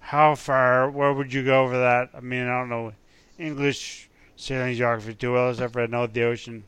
how 0.00 0.34
far 0.34 0.90
where 0.90 1.14
would 1.14 1.32
you 1.32 1.42
go 1.42 1.64
over 1.64 1.78
that? 1.78 2.10
I 2.12 2.20
mean 2.20 2.42
I 2.42 2.58
don't 2.58 2.68
know 2.68 2.92
English 3.38 4.10
sailing 4.36 4.76
geography 4.76 5.14
too 5.14 5.32
well 5.32 5.48
except 5.48 5.72
for 5.72 5.80
I 5.80 5.86
know 5.86 6.06
the 6.06 6.24
ocean 6.24 6.64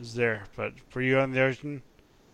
is 0.00 0.14
there, 0.14 0.44
but 0.56 0.72
for 0.88 1.02
you 1.02 1.18
on 1.18 1.32
the 1.32 1.42
ocean. 1.42 1.82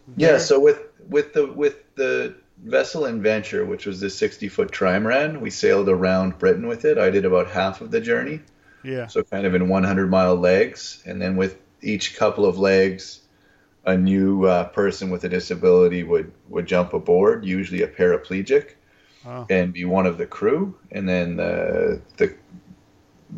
There? 0.06 0.35
Yeah, 0.35 0.38
so 0.38 0.61
with 0.61 0.78
with 1.09 1.32
the 1.32 1.49
with 1.49 1.92
the 1.97 2.37
vessel 2.62 3.06
Adventure, 3.06 3.64
which 3.66 3.85
was 3.85 3.99
the 3.99 4.11
60 4.11 4.49
foot 4.49 4.71
trimaran, 4.71 5.40
we 5.40 5.50
sailed 5.50 5.88
around 5.88 6.38
Britain 6.38 6.68
with 6.68 6.85
it. 6.85 6.99
I 6.99 7.11
did 7.11 7.25
about 7.25 7.50
half 7.50 7.80
of 7.80 7.90
the 7.90 8.00
journey. 8.00 8.42
Yeah. 8.85 9.07
So 9.07 9.23
kind 9.23 9.47
of 9.47 9.55
in 9.55 9.69
100 9.69 10.11
mile 10.11 10.37
legs, 10.37 11.03
and 11.07 11.21
then 11.21 11.37
with 11.37 11.59
each 11.81 12.17
couple 12.17 12.47
of 12.47 12.59
legs, 12.59 13.21
a 13.85 13.97
new 13.97 14.45
uh, 14.45 14.65
person 14.69 15.11
with 15.11 15.25
a 15.25 15.29
disability 15.29 16.03
would 16.03 16.33
would 16.49 16.67
jump 16.67 16.93
aboard, 16.93 17.45
usually 17.45 17.83
a 17.83 17.89
paraplegic, 17.89 18.73
oh. 19.27 19.47
and 19.51 19.73
be 19.73 19.85
one 19.85 20.07
of 20.07 20.19
the 20.19 20.27
crew. 20.27 20.77
And 20.91 21.09
then 21.09 21.37
the 21.37 22.01
the 22.17 22.35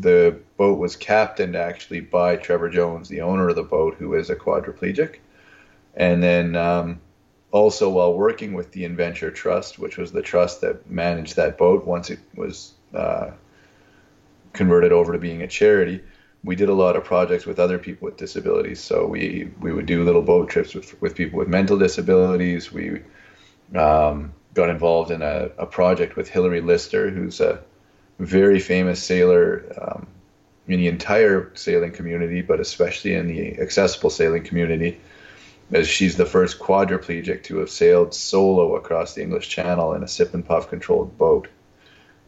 the 0.00 0.38
boat 0.56 0.78
was 0.78 0.96
captained 0.96 1.56
actually 1.56 2.00
by 2.00 2.36
Trevor 2.36 2.68
Jones, 2.68 3.08
the 3.08 3.20
owner 3.20 3.48
of 3.48 3.56
the 3.56 3.62
boat, 3.62 3.94
who 3.98 4.14
is 4.14 4.30
a 4.30 4.36
quadriplegic. 4.36 5.16
And 5.94 6.22
then 6.22 6.56
um, 6.56 7.00
also 7.52 7.88
while 7.88 8.14
working 8.14 8.52
with 8.54 8.72
the 8.72 8.84
Adventure 8.84 9.30
Trust, 9.30 9.78
which 9.78 9.96
was 9.96 10.10
the 10.10 10.22
trust 10.22 10.60
that 10.62 10.90
managed 10.90 11.36
that 11.36 11.56
boat 11.56 11.86
once 11.86 12.10
it 12.10 12.18
was 12.34 12.72
uh, 12.92 13.30
converted 14.54 14.92
over 14.92 15.12
to 15.12 15.18
being 15.18 15.42
a 15.42 15.46
charity, 15.46 16.02
we 16.42 16.56
did 16.56 16.68
a 16.68 16.74
lot 16.74 16.96
of 16.96 17.04
projects 17.04 17.46
with 17.46 17.58
other 17.58 17.78
people 17.78 18.06
with 18.06 18.16
disabilities. 18.16 18.80
So 18.80 19.06
we 19.06 19.50
we 19.60 19.72
would 19.72 19.86
do 19.86 20.04
little 20.04 20.22
boat 20.22 20.48
trips 20.48 20.74
with 20.74 21.00
with 21.02 21.14
people 21.14 21.38
with 21.38 21.48
mental 21.48 21.78
disabilities. 21.78 22.72
We 22.72 23.02
um, 23.74 24.32
got 24.54 24.70
involved 24.70 25.10
in 25.10 25.22
a, 25.22 25.50
a 25.58 25.66
project 25.66 26.16
with 26.16 26.28
Hilary 26.28 26.60
Lister, 26.60 27.10
who's 27.10 27.40
a 27.40 27.62
very 28.18 28.60
famous 28.60 29.02
sailor 29.02 29.64
um, 29.80 30.06
in 30.68 30.80
the 30.80 30.88
entire 30.88 31.50
sailing 31.54 31.92
community, 31.92 32.40
but 32.40 32.60
especially 32.60 33.14
in 33.14 33.26
the 33.26 33.58
accessible 33.58 34.10
sailing 34.10 34.44
community, 34.44 35.00
as 35.72 35.88
she's 35.88 36.16
the 36.16 36.26
first 36.26 36.58
quadriplegic 36.58 37.42
to 37.44 37.58
have 37.58 37.70
sailed 37.70 38.14
solo 38.14 38.76
across 38.76 39.14
the 39.14 39.22
English 39.22 39.48
Channel 39.48 39.94
in 39.94 40.02
a 40.02 40.08
sip 40.08 40.32
and 40.34 40.46
puff 40.46 40.68
controlled 40.68 41.18
boat. 41.18 41.48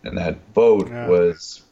And 0.02 0.18
that 0.18 0.52
boat 0.54 0.88
yeah. 0.88 1.08
was 1.08 1.62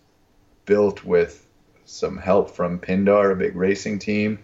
built 0.66 1.04
with 1.04 1.46
some 1.84 2.16
help 2.16 2.50
from 2.50 2.78
Pindar, 2.78 3.32
a 3.32 3.36
big 3.36 3.56
racing 3.56 3.98
team, 3.98 4.38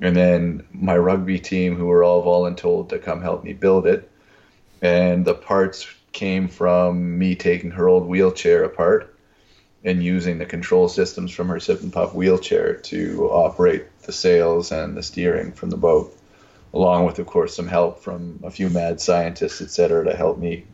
and 0.00 0.16
then 0.16 0.66
my 0.72 0.96
rugby 0.96 1.38
team, 1.38 1.76
who 1.76 1.86
were 1.86 2.02
all 2.02 2.24
voluntold 2.24 2.88
to 2.88 2.98
come 2.98 3.20
help 3.20 3.44
me 3.44 3.52
build 3.52 3.86
it. 3.86 4.10
And 4.80 5.24
the 5.24 5.34
parts 5.34 5.86
came 6.12 6.48
from 6.48 7.18
me 7.18 7.34
taking 7.36 7.70
her 7.70 7.88
old 7.88 8.06
wheelchair 8.06 8.64
apart 8.64 9.14
and 9.84 10.02
using 10.02 10.38
the 10.38 10.46
control 10.46 10.88
systems 10.88 11.32
from 11.32 11.48
her 11.48 11.60
sip 11.60 11.82
and 11.82 11.92
puff 11.92 12.14
wheelchair 12.14 12.74
to 12.74 13.28
operate 13.30 13.84
the 14.02 14.12
sails 14.12 14.72
and 14.72 14.96
the 14.96 15.02
steering 15.02 15.52
from 15.52 15.70
the 15.70 15.76
boat, 15.76 16.16
along 16.72 17.04
with, 17.04 17.18
of 17.18 17.26
course, 17.26 17.54
some 17.54 17.66
help 17.66 18.00
from 18.00 18.40
a 18.44 18.50
few 18.50 18.68
mad 18.70 19.00
scientists, 19.00 19.60
et 19.60 19.70
cetera, 19.70 20.04
to 20.04 20.16
help 20.16 20.38
me 20.38 20.64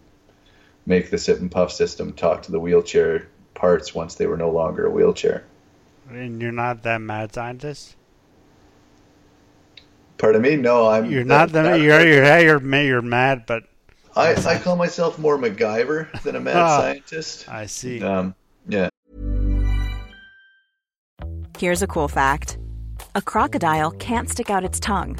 make 0.86 1.10
the 1.10 1.18
sip 1.18 1.38
and 1.38 1.50
puff 1.50 1.72
system 1.72 2.12
talk 2.12 2.42
to 2.42 2.52
the 2.52 2.60
wheelchair 2.60 3.28
parts 3.58 3.94
once 3.94 4.14
they 4.14 4.26
were 4.26 4.36
no 4.36 4.50
longer 4.50 4.86
a 4.86 4.90
wheelchair. 4.90 5.44
And 6.08 6.40
you're 6.40 6.52
not 6.52 6.84
that 6.84 7.00
mad 7.00 7.34
scientist. 7.34 7.96
Pardon 10.16 10.42
me? 10.42 10.56
No, 10.56 10.88
I'm. 10.88 11.10
You're 11.10 11.24
not 11.24 11.52
the. 11.52 11.76
You're 11.78 12.06
you're 12.06 12.40
you're 12.40 12.82
you're 12.82 13.02
mad, 13.02 13.44
but 13.46 13.64
I, 14.16 14.34
I 14.34 14.58
call 14.58 14.76
myself 14.76 15.18
more 15.18 15.38
MacGyver 15.38 16.22
than 16.22 16.34
a 16.34 16.40
mad 16.40 16.56
oh, 16.56 16.80
scientist. 16.80 17.48
I 17.48 17.66
see. 17.66 18.02
Um, 18.02 18.34
yeah. 18.66 18.88
Here's 21.56 21.82
a 21.82 21.86
cool 21.86 22.08
fact 22.08 22.58
a 23.14 23.22
crocodile 23.22 23.90
can't 23.92 24.28
stick 24.28 24.50
out 24.50 24.64
its 24.64 24.80
tongue. 24.80 25.18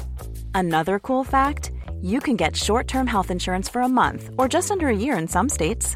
Another 0.53 0.99
cool 0.99 1.23
fact 1.23 1.71
you 2.01 2.19
can 2.19 2.35
get 2.35 2.55
short 2.55 2.87
term 2.87 3.07
health 3.07 3.31
insurance 3.31 3.69
for 3.69 3.81
a 3.81 3.89
month 3.89 4.31
or 4.37 4.47
just 4.47 4.71
under 4.71 4.89
a 4.89 4.95
year 4.95 5.17
in 5.17 5.27
some 5.27 5.49
states. 5.49 5.95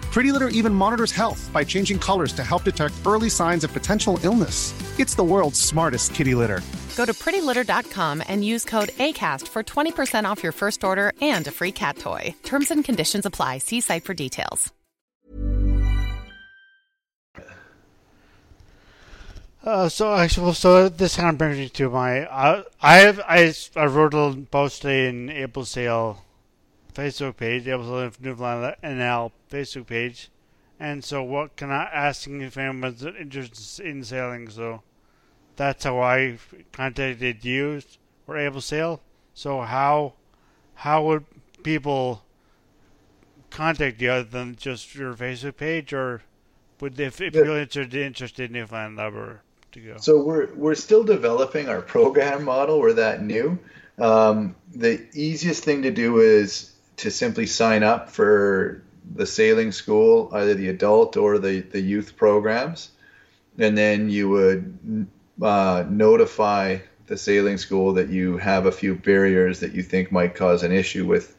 Pretty 0.11 0.33
Litter 0.33 0.49
even 0.49 0.73
monitors 0.73 1.11
health 1.13 1.49
by 1.53 1.63
changing 1.63 1.97
colors 1.97 2.33
to 2.33 2.43
help 2.43 2.65
detect 2.65 2.93
early 3.05 3.29
signs 3.29 3.63
of 3.63 3.71
potential 3.71 4.19
illness. 4.23 4.73
It's 4.99 5.15
the 5.15 5.23
world's 5.23 5.59
smartest 5.59 6.13
kitty 6.13 6.35
litter. 6.35 6.59
Go 6.97 7.05
to 7.05 7.13
prettylitter.com 7.13 8.21
and 8.27 8.43
use 8.43 8.65
code 8.65 8.89
ACAST 8.89 9.47
for 9.47 9.63
20% 9.63 10.25
off 10.25 10.43
your 10.43 10.51
first 10.51 10.83
order 10.83 11.13
and 11.21 11.47
a 11.47 11.51
free 11.51 11.71
cat 11.71 11.97
toy. 11.97 12.35
Terms 12.43 12.71
and 12.71 12.83
conditions 12.83 13.25
apply. 13.25 13.59
See 13.59 13.79
site 13.79 14.03
for 14.03 14.13
details. 14.13 14.73
Uh, 19.63 19.87
so 19.87 20.13
actually, 20.15 20.53
so 20.53 20.89
this 20.89 21.15
kind 21.15 21.29
of 21.29 21.37
brings 21.37 21.57
me 21.57 21.69
to 21.69 21.89
my. 21.89 22.25
Uh, 22.25 22.63
I 22.81 22.97
have 22.97 23.19
I, 23.19 23.53
I 23.75 23.85
wrote 23.85 24.15
a 24.15 24.35
post 24.49 24.81
today 24.81 25.07
in 25.07 25.29
Able 25.29 25.65
Sail 25.65 26.25
Facebook 26.93 27.37
page, 27.37 27.67
Able 27.67 27.85
Sail 27.85 28.11
Newfoundland 28.21 28.75
NL 28.83 29.31
Facebook 29.49 29.87
page. 29.87 30.29
And 30.79 31.03
so, 31.03 31.21
what 31.23 31.55
can 31.55 31.71
I 31.71 31.83
asking 31.83 32.41
if 32.41 32.57
anyone's 32.57 33.03
interested 33.03 33.85
in 33.85 34.03
sailing? 34.03 34.49
So, 34.49 34.81
that's 35.55 35.83
how 35.83 35.99
I 35.99 36.37
contacted 36.71 37.45
you 37.45 37.81
or 38.27 38.37
Able 38.37 38.61
Sail. 38.61 39.01
So, 39.33 39.61
how 39.61 40.13
how 40.73 41.05
would 41.05 41.25
people 41.63 42.23
contact 43.51 44.01
you 44.01 44.11
other 44.11 44.23
than 44.23 44.55
just 44.55 44.95
your 44.95 45.13
Facebook 45.13 45.57
page, 45.57 45.93
or 45.93 46.23
would 46.79 46.95
they, 46.95 47.05
if, 47.05 47.21
if 47.21 47.35
yeah. 47.35 47.43
you're 47.43 47.59
interested, 47.59 47.93
interested 47.93 48.45
in 48.45 48.53
Newfoundland 48.53 48.97
Labor 48.97 49.41
to 49.73 49.79
go? 49.79 49.97
So 49.97 50.23
we're 50.23 50.51
we're 50.55 50.75
still 50.75 51.03
developing 51.03 51.69
our 51.69 51.81
program 51.81 52.43
model. 52.43 52.79
We're 52.79 52.93
that 52.93 53.23
new. 53.23 53.59
Um, 53.99 54.55
the 54.73 55.05
easiest 55.13 55.63
thing 55.63 55.83
to 55.83 55.91
do 55.91 56.19
is 56.19 56.71
to 57.01 57.09
simply 57.09 57.47
sign 57.47 57.81
up 57.81 58.09
for 58.09 58.83
the 59.15 59.25
sailing 59.25 59.71
school, 59.71 60.29
either 60.33 60.53
the 60.53 60.69
adult 60.69 61.17
or 61.17 61.39
the, 61.39 61.61
the 61.61 61.81
youth 61.81 62.15
programs. 62.15 62.91
And 63.57 63.75
then 63.75 64.09
you 64.09 64.29
would 64.29 65.07
uh, 65.41 65.83
notify 65.89 66.77
the 67.07 67.17
sailing 67.17 67.57
school 67.57 67.93
that 67.93 68.09
you 68.09 68.37
have 68.37 68.67
a 68.67 68.71
few 68.71 68.95
barriers 68.95 69.59
that 69.61 69.73
you 69.73 69.81
think 69.81 70.11
might 70.11 70.35
cause 70.35 70.61
an 70.61 70.71
issue 70.71 71.07
with 71.07 71.35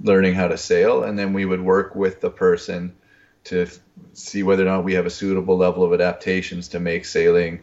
learning 0.00 0.34
how 0.34 0.48
to 0.48 0.56
sail. 0.56 1.04
And 1.04 1.18
then 1.18 1.34
we 1.34 1.44
would 1.44 1.60
work 1.60 1.94
with 1.94 2.22
the 2.22 2.30
person 2.30 2.96
to 3.44 3.62
f- 3.62 3.78
see 4.14 4.42
whether 4.42 4.62
or 4.62 4.66
not 4.66 4.84
we 4.84 4.94
have 4.94 5.06
a 5.06 5.10
suitable 5.10 5.58
level 5.58 5.84
of 5.84 5.92
adaptations 5.92 6.68
to 6.68 6.80
make 6.80 7.04
sailing 7.04 7.60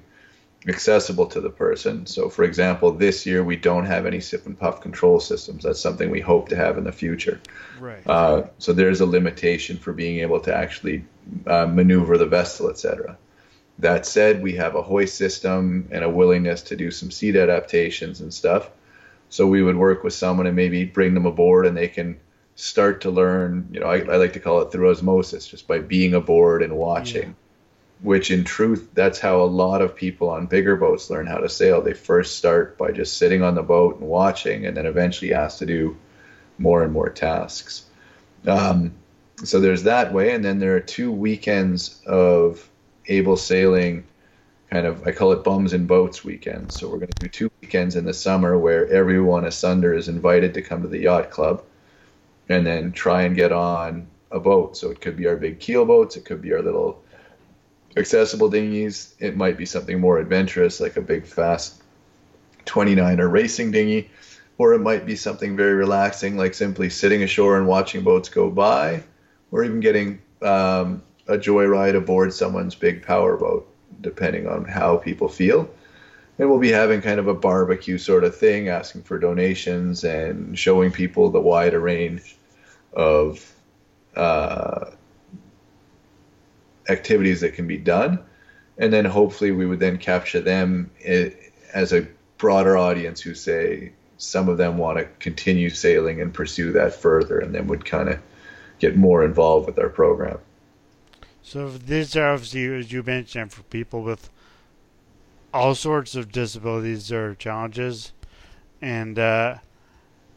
accessible 0.67 1.26
to 1.26 1.41
the 1.41 1.50
person. 1.50 2.06
So, 2.06 2.30
for 2.30 2.43
example, 2.43 2.91
this 2.91 3.26
year 3.26 3.43
we 3.43 3.56
don't 3.56 3.86
have 3.86 4.06
any 4.06 4.19
sip 4.19 4.45
and 4.45 4.58
puff 4.58 4.82
control 4.82 5.19
systems. 5.19 5.63
That's 5.63 5.80
something 5.80 6.10
we 6.10 6.21
hope 6.21 6.50
to 6.50 6.56
have 6.56 6.78
in 6.78 6.84
the 6.84 6.91
future. 6.91 7.41
Right. 7.80 8.06
Uh, 8.06 8.43
so 8.60 8.71
there's 8.71 9.02
a 9.02 9.06
limitation 9.06 9.78
for 9.78 9.93
being 9.93 10.19
able 10.19 10.39
to 10.41 10.56
actually 10.56 11.04
uh, 11.47 11.65
maneuver 11.65 12.17
the 12.17 12.28
vessel, 12.28 12.69
etc. 12.69 13.17
That 13.80 14.06
said, 14.06 14.43
we 14.43 14.54
have 14.54 14.76
a 14.76 14.84
hoist 14.84 15.15
system 15.15 15.88
and 15.91 16.04
a 16.04 16.10
willingness 16.10 16.62
to 16.63 16.76
do 16.76 16.91
some 16.91 17.10
seat 17.10 17.36
adaptations 17.36 18.21
and 18.21 18.32
stuff. 18.32 18.69
So 19.30 19.47
we 19.47 19.63
would 19.63 19.78
work 19.78 20.04
with 20.04 20.13
someone 20.13 20.45
and 20.45 20.56
maybe 20.56 20.86
bring 20.86 21.13
them 21.13 21.26
aboard, 21.26 21.65
and 21.65 21.76
they 21.76 21.88
can 21.88 22.19
start 22.56 23.02
to 23.02 23.10
learn. 23.10 23.69
You 23.71 23.80
know, 23.80 23.88
I, 23.88 24.00
I 24.00 24.17
like 24.17 24.34
to 24.34 24.39
call 24.39 24.62
it 24.62 24.71
through 24.71 24.91
osmosis, 24.91 25.47
just 25.47 25.67
by 25.67 25.80
being 25.80 26.13
aboard 26.13 26.62
and 26.62 26.76
watching. 26.76 27.30
Yeah. 27.30 27.34
Which, 28.02 28.32
in 28.32 28.44
truth, 28.44 28.90
that's 28.94 29.20
how 29.20 29.42
a 29.42 29.46
lot 29.46 29.82
of 29.82 29.96
people 29.96 30.30
on 30.30 30.48
bigger 30.48 30.76
boats 30.76 31.10
learn 31.10 31.28
how 31.28 31.38
to 31.38 31.50
sail. 31.50 31.82
They 31.82 31.94
first 31.94 32.38
start 32.38 32.78
by 32.78 32.92
just 32.92 33.18
sitting 33.18 33.44
on 33.44 33.56
the 33.56 33.62
boat 33.62 34.00
and 34.00 34.08
watching, 34.08 34.66
and 34.66 34.76
then 34.76 34.88
eventually 34.88 35.34
asked 35.34 35.60
to 35.60 35.66
do 35.66 35.96
more 36.58 36.84
and 36.84 36.92
more 36.92 37.10
tasks. 37.10 37.86
Um, 38.48 38.94
so 39.44 39.60
there's 39.60 39.84
that 39.84 40.14
way, 40.14 40.34
and 40.34 40.44
then 40.44 40.60
there 40.60 40.76
are 40.76 40.80
two 40.82 41.12
weekends 41.12 42.02
of 42.06 42.68
able 43.08 43.38
sailing 43.38 44.06
kind 44.72 44.88
of 44.88 45.06
I 45.06 45.12
call 45.12 45.34
it 45.34 45.44
bums 45.44 45.74
and 45.74 45.88
boats 45.88 46.24
weekends. 46.24 46.76
So 46.76 46.88
we're 46.88 46.98
going 46.98 47.10
to 47.10 47.20
do 47.20 47.28
two 47.28 47.52
weekends 47.62 47.96
in 47.96 48.06
the 48.06 48.14
summer 48.14 48.58
where 48.58 48.88
everyone 48.88 49.46
asunder 49.46 49.94
is 49.94 50.08
invited 50.08 50.54
to 50.54 50.62
come 50.62 50.82
to 50.82 50.88
the 50.88 51.00
yacht 51.00 51.30
club 51.30 51.64
and 52.48 52.66
then 52.66 52.92
try 52.94 53.24
and 53.24 53.36
get 53.36 53.52
on 53.52 54.08
a 54.32 54.40
boat. 54.40 54.78
So 54.78 54.90
it 54.90 55.02
could 55.02 55.18
be 55.18 55.28
our 55.28 55.36
big 55.36 55.60
keel 55.60 55.86
boats, 55.86 56.16
it 56.16 56.26
could 56.26 56.42
be 56.42 56.54
our 56.54 56.62
little 56.62 57.04
accessible 57.97 58.49
dinghies, 58.49 59.13
it 59.19 59.36
might 59.36 59.58
be 59.58 59.65
something 59.65 59.99
more 59.99 60.19
adventurous 60.19 60.80
like 60.80 60.97
a 60.97 61.01
big 61.01 61.25
fast 61.25 61.82
29er 62.65 63.32
racing 63.32 63.71
dinghy, 63.71 64.10
or 64.58 64.73
it 64.73 64.80
might 64.80 65.06
be 65.06 65.15
something 65.15 65.56
very 65.56 65.73
relaxing 65.73 66.38
like 66.38 66.54
simply 66.54 66.89
sitting 66.89 67.23
ashore 67.23 67.58
and 67.58 67.67
watching 67.67 68.04
boats 68.04 68.30
go 68.30 68.49
by, 68.49 69.04
or 69.51 69.63
even 69.63 69.80
getting 69.80 70.21
um, 70.41 71.01
a 71.27 71.38
joyride 71.38 71.95
aboard 71.95 72.34
someone's 72.34 72.75
big 72.75 73.04
power 73.04 73.38
boat 73.38 73.67
depending 74.01 74.47
on 74.47 74.65
how 74.65 74.97
people 74.97 75.27
feel. 75.27 75.69
And 76.39 76.49
we'll 76.49 76.60
be 76.60 76.71
having 76.71 77.01
kind 77.01 77.19
of 77.19 77.27
a 77.27 77.34
barbecue 77.34 77.97
sort 77.97 78.23
of 78.23 78.36
thing, 78.36 78.69
asking 78.69 79.04
for 79.04 79.19
donations 79.19 80.04
and 80.04 80.58
showing 80.58 80.91
people 80.91 81.30
the 81.30 81.41
wider 81.41 81.80
range 81.80 82.36
of 82.93 83.54
uh, 84.15 84.91
activities 86.91 87.41
that 87.41 87.56
can 87.56 87.67
be 87.67 87.77
done. 87.77 88.19
And 88.77 88.91
then 88.91 89.06
hopefully 89.06 89.51
we 89.51 89.65
would 89.65 89.80
then 89.80 89.97
capture 89.97 90.41
them 90.41 90.91
as 91.73 91.93
a 91.93 92.08
broader 92.38 92.77
audience 92.77 93.21
who 93.21 93.34
say 93.34 93.91
some 94.17 94.49
of 94.49 94.58
them 94.58 94.77
want 94.77 94.97
to 94.99 95.06
continue 95.19 95.69
sailing 95.69 96.21
and 96.21 96.34
pursue 96.34 96.71
that 96.73 96.93
further 96.93 97.39
and 97.39 97.56
then 97.56 97.67
would 97.67 97.86
kind 97.86 98.10
of 98.10 98.19
get 98.80 98.95
more 98.95 99.23
involved 99.23 99.67
with 99.67 99.80
our 99.80 99.89
program. 99.89 100.39
So 101.43 101.69
these 101.69 102.15
are 102.15 102.34
obviously, 102.34 102.67
as 102.75 102.91
you 102.91 103.04
mentioned, 103.04 103.51
for 103.51 103.63
people 103.63 104.04
with 104.04 104.30
all 105.54 105.75
sorts 105.75 106.15
of 106.15 106.32
disabilities 106.32 107.12
or 107.12 107.36
challenges, 107.36 108.13
and 108.82 109.17
uh, 109.17 109.58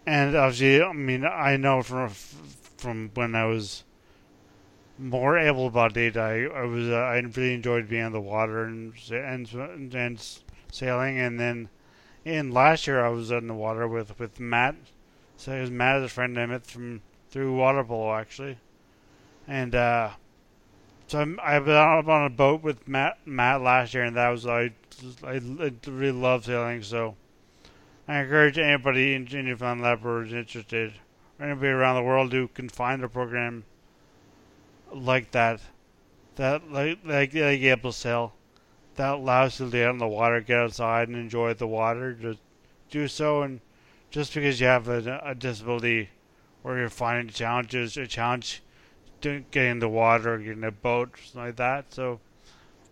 and 0.07 0.35
obviously, 0.35 0.83
I 0.83 0.93
mean, 0.93 1.25
I 1.25 1.57
know 1.57 1.83
from 1.83 2.09
from 2.09 3.11
when 3.15 3.35
I 3.35 3.45
was 3.45 3.84
more 4.99 5.39
able-bodied, 5.39 6.17
I 6.17 6.45
I 6.45 6.65
was 6.65 6.89
uh, 6.89 6.95
I 6.95 7.17
really 7.19 7.55
enjoyed 7.55 7.89
being 7.89 8.05
on 8.05 8.13
the 8.13 8.21
water 8.21 8.65
and 8.65 8.93
and 9.11 9.95
and 9.95 10.39
sailing, 10.71 11.19
and 11.19 11.39
then 11.39 11.69
in 12.25 12.51
last 12.51 12.87
year 12.87 13.05
I 13.05 13.09
was 13.09 13.33
on 13.33 13.47
the 13.47 13.55
water 13.55 13.89
with 13.89 14.19
with 14.19 14.41
Matt. 14.41 14.77
So 15.37 15.53
it 15.53 15.61
was 15.61 15.71
Matt 15.71 15.99
is 15.99 16.05
a 16.05 16.09
friend 16.09 16.39
I 16.39 16.47
met 16.47 16.67
from 16.67 17.03
through 17.31 17.57
water 17.57 17.85
polo 17.85 18.15
actually, 18.15 18.59
and. 19.47 19.75
uh 19.75 20.11
so 21.07 21.21
I'm, 21.21 21.39
I've 21.43 21.67
been 21.67 21.77
on 21.77 22.25
a 22.25 22.31
boat 22.31 22.63
with 22.63 22.89
Matt 22.89 23.19
Matt 23.27 23.61
last 23.61 23.93
year, 23.93 24.05
and 24.05 24.17
that 24.17 24.31
was 24.31 24.47
I 24.47 24.73
I, 25.23 25.35
I 25.61 25.71
really 25.87 26.19
love 26.19 26.47
sailing. 26.47 26.83
So 26.83 27.17
I 28.09 28.21
encourage 28.21 28.59
anybody 28.59 29.15
in 29.15 29.27
Labrador 29.27 30.23
who's 30.23 30.33
interested, 30.33 30.95
or 31.39 31.47
anybody 31.47 31.69
around 31.69 31.97
the 31.97 32.03
world 32.03 32.33
who 32.33 32.49
can 32.49 32.71
find 32.71 33.05
a 33.05 33.09
program 33.09 33.65
like 34.95 35.31
that, 35.33 35.61
that 36.37 36.71
like 36.71 36.99
like 37.05 37.35
like 37.35 37.83
to 37.83 37.93
sail, 37.93 38.35
that 38.97 39.15
allows 39.15 39.61
you 39.61 39.67
to 39.67 39.73
get 39.73 39.89
out 39.89 39.93
in 39.93 39.99
the 39.99 40.07
water, 40.07 40.41
get 40.41 40.59
outside, 40.59 41.09
and 41.09 41.17
enjoy 41.17 41.55
the 41.55 41.67
water. 41.67 42.13
Just 42.13 42.41
do 42.91 43.09
so, 43.09 43.43
and 43.43 43.61
just 44.11 44.35
because 44.35 44.61
you 44.61 44.67
have 44.67 44.89
a, 44.89 45.21
a 45.25 45.35
disability 45.35 46.11
or 46.63 46.79
you're 46.79 46.89
finding 46.89 47.33
challenges, 47.33 47.97
a 47.97 48.07
challenge 48.07 48.63
getting 49.21 49.45
in 49.55 49.79
the 49.79 49.89
water, 49.89 50.35
or 50.35 50.39
getting 50.39 50.59
in 50.59 50.65
a 50.65 50.71
boat, 50.71 51.17
something 51.17 51.41
like 51.41 51.57
that. 51.57 51.93
So 51.93 52.21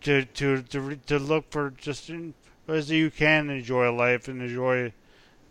to 0.03 0.25
to 0.25 0.63
to 0.63 0.97
to 0.97 1.19
look 1.19 1.51
for 1.51 1.71
just 1.71 2.11
in, 2.11 2.35
as 2.69 2.91
you 2.91 3.11
can 3.11 3.51
enjoy 3.51 3.93
life 3.93 4.29
and 4.29 4.43
enjoy 4.43 4.93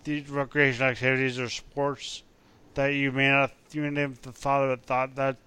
the 0.04 0.22
recreational 0.22 0.92
activities 0.92 1.40
or 1.40 1.50
sports 1.50 2.24
that 2.74 2.88
you 2.88 3.12
may 3.12 3.30
not 3.30 3.52
may 3.74 4.02
have 4.02 4.18
thought 4.20 4.64
of 4.64 4.72
it, 4.72 4.86
thought 4.86 5.16
that 5.16 5.38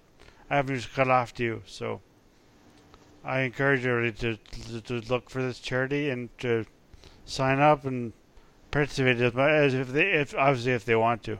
avenues 0.49 0.85
cut 0.85 1.09
off 1.09 1.33
to 1.35 1.43
you. 1.43 1.61
So 1.65 2.01
I 3.23 3.41
encourage 3.41 3.85
everybody 3.85 4.37
to, 4.37 4.81
to, 4.81 4.81
to 4.81 5.09
look 5.11 5.29
for 5.29 5.41
this 5.41 5.59
charity 5.59 6.09
and 6.09 6.29
to 6.39 6.65
sign 7.25 7.59
up 7.59 7.85
and 7.85 8.13
participate 8.71 9.21
as 9.21 9.33
much 9.33 9.49
as 9.49 9.73
if 9.73 9.87
they 9.87 10.11
if 10.11 10.35
obviously 10.35 10.73
if 10.73 10.85
they 10.85 10.95
want 10.95 11.23
to. 11.23 11.39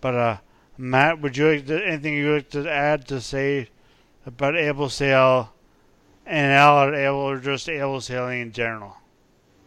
But 0.00 0.14
uh 0.14 0.36
Matt, 0.76 1.20
would 1.20 1.36
you 1.36 1.52
like 1.52 1.66
to, 1.66 1.86
anything 1.86 2.14
you 2.14 2.34
like 2.34 2.48
to 2.50 2.66
add 2.66 3.06
to 3.08 3.20
say 3.20 3.68
about 4.24 4.56
able 4.56 4.88
sail 4.88 5.52
and 6.24 6.52
or 6.52 6.94
able 6.94 7.18
or 7.18 7.38
just 7.38 7.68
able 7.68 8.00
sailing 8.00 8.40
in 8.40 8.52
general? 8.52 8.96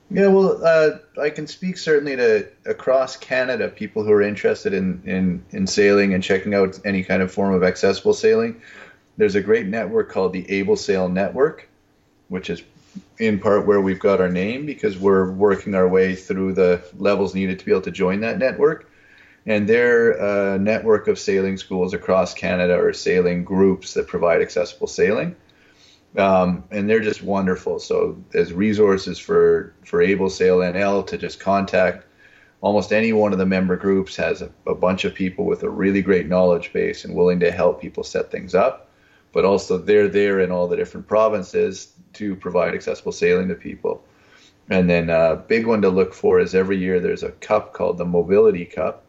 Yeah, 0.10 0.28
well, 0.28 0.64
uh, 0.64 0.98
I 1.20 1.30
can 1.30 1.48
speak 1.48 1.78
certainly 1.78 2.16
to 2.16 2.48
across 2.66 3.18
Canada 3.18 3.68
people 3.68 4.04
who 4.04 4.12
are 4.12 4.22
interested 4.22 4.74
in, 4.74 5.02
in, 5.06 5.46
in 5.52 5.66
sailing 5.66 6.14
and 6.14 6.24
checking 6.24 6.54
out 6.54 6.80
any 6.86 7.04
kind 7.04 7.22
of 7.22 7.32
form 7.32 7.54
of 7.54 7.64
accessible 7.64 8.14
sailing. 8.14 8.62
There's 9.18 9.36
a 9.36 9.42
great 9.42 9.68
network 9.68 10.12
called 10.12 10.34
the 10.34 10.50
Able 10.52 10.76
Sail 10.76 11.10
Network, 11.10 11.68
which 12.28 12.50
is 12.50 12.62
in 13.18 13.40
part 13.40 13.66
where 13.66 13.82
we've 13.82 14.00
got 14.00 14.22
our 14.22 14.30
name 14.30 14.66
because 14.66 14.98
we're 14.98 15.32
working 15.32 15.74
our 15.74 15.88
way 15.88 16.16
through 16.16 16.54
the 16.54 16.84
levels 16.98 17.34
needed 17.34 17.60
to 17.60 17.66
be 17.66 17.72
able 17.72 17.82
to 17.82 17.92
join 17.92 18.20
that 18.22 18.38
network 18.38 18.90
and 19.46 19.68
they're 19.68 20.54
a 20.54 20.60
network 20.60 21.08
of 21.08 21.20
sailing 21.20 21.58
schools 21.58 21.94
across 21.94 22.34
Canada 22.34 22.78
or 22.80 22.94
sailing 22.94 23.44
groups 23.44 23.94
that 23.96 24.08
provide 24.08 24.42
accessible 24.42 24.88
sailing. 24.88 25.36
Um, 26.18 26.64
and 26.70 26.90
they're 26.90 27.00
just 27.00 27.24
wonderful. 27.24 27.80
So 27.80 28.18
as 28.34 28.54
resources 28.54 29.18
for 29.18 29.74
for 29.84 30.02
Able 30.02 30.30
Sail 30.30 30.60
NL 30.60 31.06
to 31.08 31.18
just 31.18 31.40
contact 31.40 32.06
almost 32.62 32.94
any 32.94 33.12
one 33.12 33.34
of 33.34 33.40
the 33.40 33.46
member 33.46 33.76
groups 33.76 34.16
has 34.16 34.42
a, 34.42 34.50
a, 34.68 34.74
bunch 34.76 35.04
of 35.04 35.14
people 35.14 35.44
with 35.44 35.64
a 35.64 35.70
really 35.70 36.02
great 36.02 36.28
knowledge 36.28 36.72
base 36.72 37.04
and 37.04 37.14
willing 37.14 37.38
to 37.38 37.52
help 37.52 37.82
people 37.82 38.04
set 38.04 38.32
things 38.32 38.56
up. 38.56 38.90
But 39.34 39.44
also 39.44 39.78
they're 39.78 40.08
there 40.08 40.40
in 40.40 40.52
all 40.52 40.68
the 40.68 40.78
different 40.78 41.08
provinces 41.08 41.94
to 42.14 42.36
provide 42.36 42.74
accessible 42.74 43.12
sailing 43.12 43.50
to 43.50 43.56
people. 43.56 44.04
And 44.70 44.90
then 44.90 45.10
a 45.10 45.14
uh, 45.14 45.36
big 45.36 45.66
one 45.66 45.82
to 45.82 45.90
look 45.90 46.14
for 46.14 46.40
is 46.40 46.56
every 46.56 46.78
year 46.78 47.02
there's 47.02 47.24
a 47.24 47.32
cup 47.32 47.74
called 47.74 47.98
the 47.98 48.06
Mobility 48.06 48.64
Cup 48.64 49.04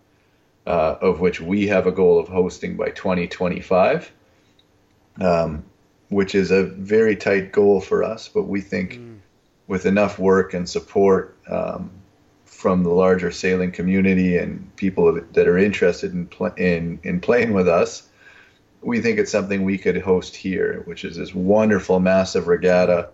uh, 0.66 0.96
of 1.00 1.20
which 1.20 1.40
we 1.40 1.66
have 1.66 1.86
a 1.86 1.92
goal 1.92 2.18
of 2.18 2.28
hosting 2.28 2.76
by 2.76 2.90
2025, 2.90 4.12
um, 5.20 5.64
which 6.08 6.34
is 6.34 6.50
a 6.50 6.64
very 6.64 7.16
tight 7.16 7.52
goal 7.52 7.80
for 7.80 8.02
us. 8.02 8.28
But 8.28 8.44
we 8.44 8.60
think 8.60 8.94
mm. 8.94 9.18
with 9.66 9.86
enough 9.86 10.18
work 10.18 10.54
and 10.54 10.68
support 10.68 11.36
um, 11.48 11.90
from 12.44 12.82
the 12.82 12.90
larger 12.90 13.30
sailing 13.30 13.72
community 13.72 14.36
and 14.36 14.74
people 14.76 15.20
that 15.32 15.48
are 15.48 15.58
interested 15.58 16.12
in, 16.12 16.26
pl- 16.26 16.54
in, 16.56 17.00
in 17.02 17.20
playing 17.20 17.52
with 17.52 17.68
us, 17.68 18.08
we 18.80 19.00
think 19.00 19.18
it's 19.18 19.32
something 19.32 19.64
we 19.64 19.78
could 19.78 20.00
host 20.00 20.36
here, 20.36 20.82
which 20.84 21.04
is 21.04 21.16
this 21.16 21.34
wonderful, 21.34 22.00
massive 22.00 22.48
regatta 22.48 23.08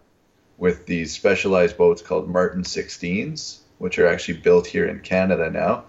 with 0.59 0.87
these 0.87 1.12
specialized 1.12 1.79
boats 1.79 2.03
called 2.03 2.29
Martin 2.29 2.62
16s, 2.62 3.61
which 3.79 3.98
are 3.98 4.07
actually 4.07 4.38
built 4.38 4.66
here 4.66 4.87
in 4.87 5.00
Canada 5.00 5.48
now 5.48 5.85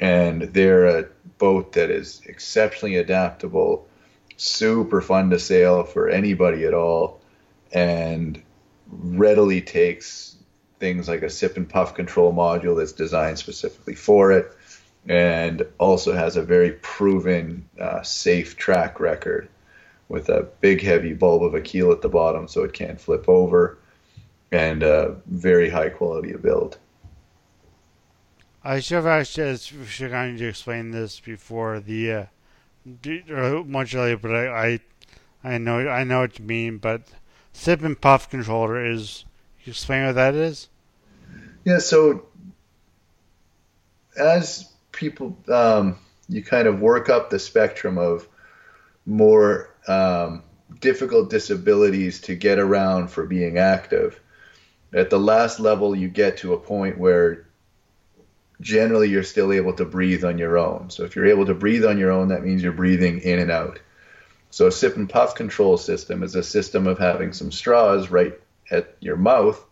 and 0.00 0.42
they're 0.42 0.86
a 0.86 1.08
boat 1.38 1.72
that 1.72 1.90
is 1.90 2.20
exceptionally 2.26 2.96
adaptable, 2.96 3.86
super 4.36 5.00
fun 5.00 5.30
to 5.30 5.38
sail 5.38 5.84
for 5.84 6.08
anybody 6.08 6.64
at 6.64 6.74
all, 6.74 7.20
and 7.72 8.42
readily 8.90 9.60
takes 9.60 10.36
things 10.78 11.08
like 11.08 11.22
a 11.22 11.30
sip 11.30 11.56
and 11.56 11.68
puff 11.68 11.94
control 11.94 12.32
module 12.32 12.76
that's 12.76 12.92
designed 12.92 13.38
specifically 13.38 13.94
for 13.94 14.32
it, 14.32 14.54
and 15.08 15.66
also 15.78 16.12
has 16.12 16.36
a 16.36 16.42
very 16.42 16.72
proven 16.72 17.68
uh, 17.80 18.02
safe 18.02 18.56
track 18.56 19.00
record 19.00 19.48
with 20.08 20.28
a 20.28 20.48
big 20.60 20.80
heavy 20.82 21.12
bulb 21.12 21.42
of 21.42 21.54
a 21.54 21.60
keel 21.60 21.90
at 21.90 22.02
the 22.02 22.08
bottom 22.08 22.46
so 22.46 22.62
it 22.62 22.72
can't 22.72 23.00
flip 23.00 23.28
over, 23.28 23.78
and 24.52 24.82
a 24.82 25.16
very 25.26 25.68
high 25.68 25.88
quality 25.88 26.32
of 26.32 26.42
build. 26.42 26.78
I 28.62 28.80
should 28.80 28.96
have 28.96 29.06
actually 29.06 29.56
should 29.56 30.10
kind 30.10 30.40
of 30.40 30.46
explain 30.46 30.90
this 30.90 31.20
before 31.20 31.78
the 31.80 32.12
uh, 32.12 32.24
much 33.64 33.94
earlier, 33.94 34.16
but 34.16 34.34
I, 34.34 34.46
I 34.48 34.80
I 35.44 35.58
know 35.58 35.88
I 35.88 36.04
know 36.04 36.20
what 36.20 36.38
you 36.38 36.44
mean. 36.44 36.78
But 36.78 37.02
sip 37.52 37.82
and 37.82 38.00
puff 38.00 38.30
controller 38.30 38.84
is. 38.84 39.24
you 39.64 39.70
explain 39.70 40.06
what 40.06 40.14
that 40.14 40.34
is? 40.34 40.68
Yeah. 41.64 41.78
So 41.78 42.26
as 44.16 44.72
people, 44.92 45.36
um, 45.48 45.98
you 46.28 46.42
kind 46.42 46.66
of 46.66 46.80
work 46.80 47.08
up 47.08 47.30
the 47.30 47.38
spectrum 47.38 47.98
of 47.98 48.28
more 49.04 49.74
um, 49.86 50.42
difficult 50.80 51.30
disabilities 51.30 52.20
to 52.22 52.34
get 52.34 52.58
around 52.58 53.08
for 53.08 53.26
being 53.26 53.58
active. 53.58 54.20
At 54.92 55.10
the 55.10 55.18
last 55.18 55.60
level, 55.60 55.94
you 55.94 56.08
get 56.08 56.38
to 56.38 56.54
a 56.54 56.58
point 56.58 56.98
where 56.98 57.45
generally 58.60 59.08
you're 59.08 59.22
still 59.22 59.52
able 59.52 59.72
to 59.74 59.84
breathe 59.84 60.24
on 60.24 60.38
your 60.38 60.58
own. 60.58 60.90
So 60.90 61.04
if 61.04 61.14
you're 61.14 61.26
able 61.26 61.46
to 61.46 61.54
breathe 61.54 61.84
on 61.84 61.98
your 61.98 62.10
own, 62.10 62.28
that 62.28 62.44
means 62.44 62.62
you're 62.62 62.72
breathing 62.72 63.20
in 63.20 63.38
and 63.38 63.50
out. 63.50 63.78
So 64.50 64.66
a 64.66 64.72
sip 64.72 64.96
and 64.96 65.08
puff 65.08 65.34
control 65.34 65.76
system 65.76 66.22
is 66.22 66.34
a 66.34 66.42
system 66.42 66.86
of 66.86 66.98
having 66.98 67.32
some 67.32 67.52
straws 67.52 68.10
right 68.10 68.38
at 68.70 68.96
your 69.00 69.16
mouth 69.16 69.62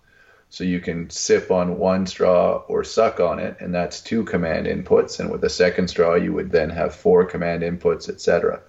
so 0.55 0.63
you 0.63 0.79
can 0.79 1.11
sip 1.11 1.51
on 1.51 1.79
one 1.79 2.07
straw 2.07 2.63
or 2.69 2.85
suck 2.85 3.19
on 3.19 3.41
it 3.41 3.57
and 3.59 3.75
that's 3.75 4.01
two 4.01 4.23
command 4.23 4.67
inputs 4.67 5.19
and 5.19 5.29
with 5.31 5.43
a 5.43 5.51
second 5.51 5.89
straw 5.89 6.15
you 6.15 6.33
would 6.33 6.51
then 6.53 6.71
have 6.71 6.95
four 6.95 7.25
command 7.25 7.63
inputs 7.63 8.09
etc 8.09 8.61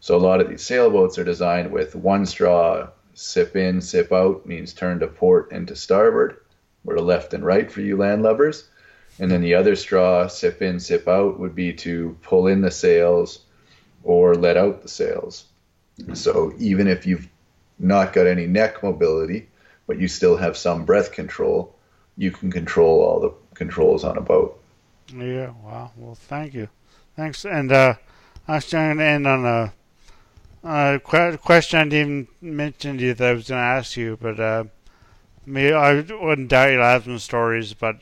so 0.00 0.16
a 0.16 0.18
lot 0.18 0.40
of 0.40 0.48
these 0.48 0.64
sailboats 0.64 1.18
are 1.18 1.24
designed 1.24 1.70
with 1.70 1.94
one 1.94 2.24
straw 2.24 2.88
sip 3.12 3.54
in 3.54 3.82
sip 3.82 4.12
out 4.12 4.46
means 4.46 4.72
turn 4.72 4.98
to 4.98 5.06
port 5.06 5.52
and 5.52 5.68
to 5.68 5.76
starboard 5.76 6.38
or 6.86 6.94
to 6.94 7.02
left 7.02 7.34
and 7.34 7.44
right 7.44 7.70
for 7.70 7.82
you 7.82 7.98
landlubbers 7.98 8.64
and 9.18 9.30
then 9.30 9.40
the 9.40 9.54
other 9.54 9.76
straw 9.76 10.26
sip 10.26 10.62
in 10.62 10.78
sip 10.78 11.08
out 11.08 11.38
would 11.38 11.54
be 11.54 11.72
to 11.72 12.16
pull 12.22 12.46
in 12.46 12.60
the 12.60 12.70
sails 12.70 13.40
or 14.04 14.34
let 14.34 14.56
out 14.56 14.82
the 14.82 14.88
sails 14.88 15.44
so 16.14 16.52
even 16.58 16.86
if 16.86 17.06
you've 17.06 17.28
not 17.78 18.12
got 18.12 18.26
any 18.26 18.46
neck 18.46 18.82
mobility 18.82 19.48
but 19.86 19.98
you 19.98 20.08
still 20.08 20.36
have 20.36 20.56
some 20.56 20.84
breath 20.84 21.12
control, 21.12 21.74
you 22.16 22.30
can 22.30 22.50
control 22.50 23.02
all 23.02 23.20
the 23.20 23.32
controls 23.54 24.04
on 24.04 24.18
a 24.18 24.20
boat. 24.20 24.60
Yeah, 25.14 25.52
wow. 25.62 25.92
Well, 25.96 26.14
thank 26.14 26.54
you. 26.54 26.68
Thanks. 27.14 27.44
And 27.44 27.70
uh, 27.70 27.94
I 28.48 28.56
was 28.56 28.70
going 28.70 28.98
to 28.98 29.04
end 29.04 29.26
on 29.26 29.46
a, 29.46 29.72
a 30.64 30.98
question 30.98 31.80
I 31.80 31.84
didn't 31.84 31.92
even 31.92 32.28
mention 32.40 32.98
to 32.98 33.04
you 33.04 33.14
that 33.14 33.28
I 33.28 33.32
was 33.32 33.48
going 33.48 33.60
to 33.60 33.64
ask 33.64 33.96
you, 33.96 34.18
but 34.20 34.40
uh, 34.40 34.64
me, 35.44 35.72
I 35.72 36.00
wouldn't 36.00 36.48
doubt 36.48 36.72
you'll 36.72 36.82
have 36.82 37.04
some 37.04 37.18
stories, 37.18 37.72
but 37.74 37.96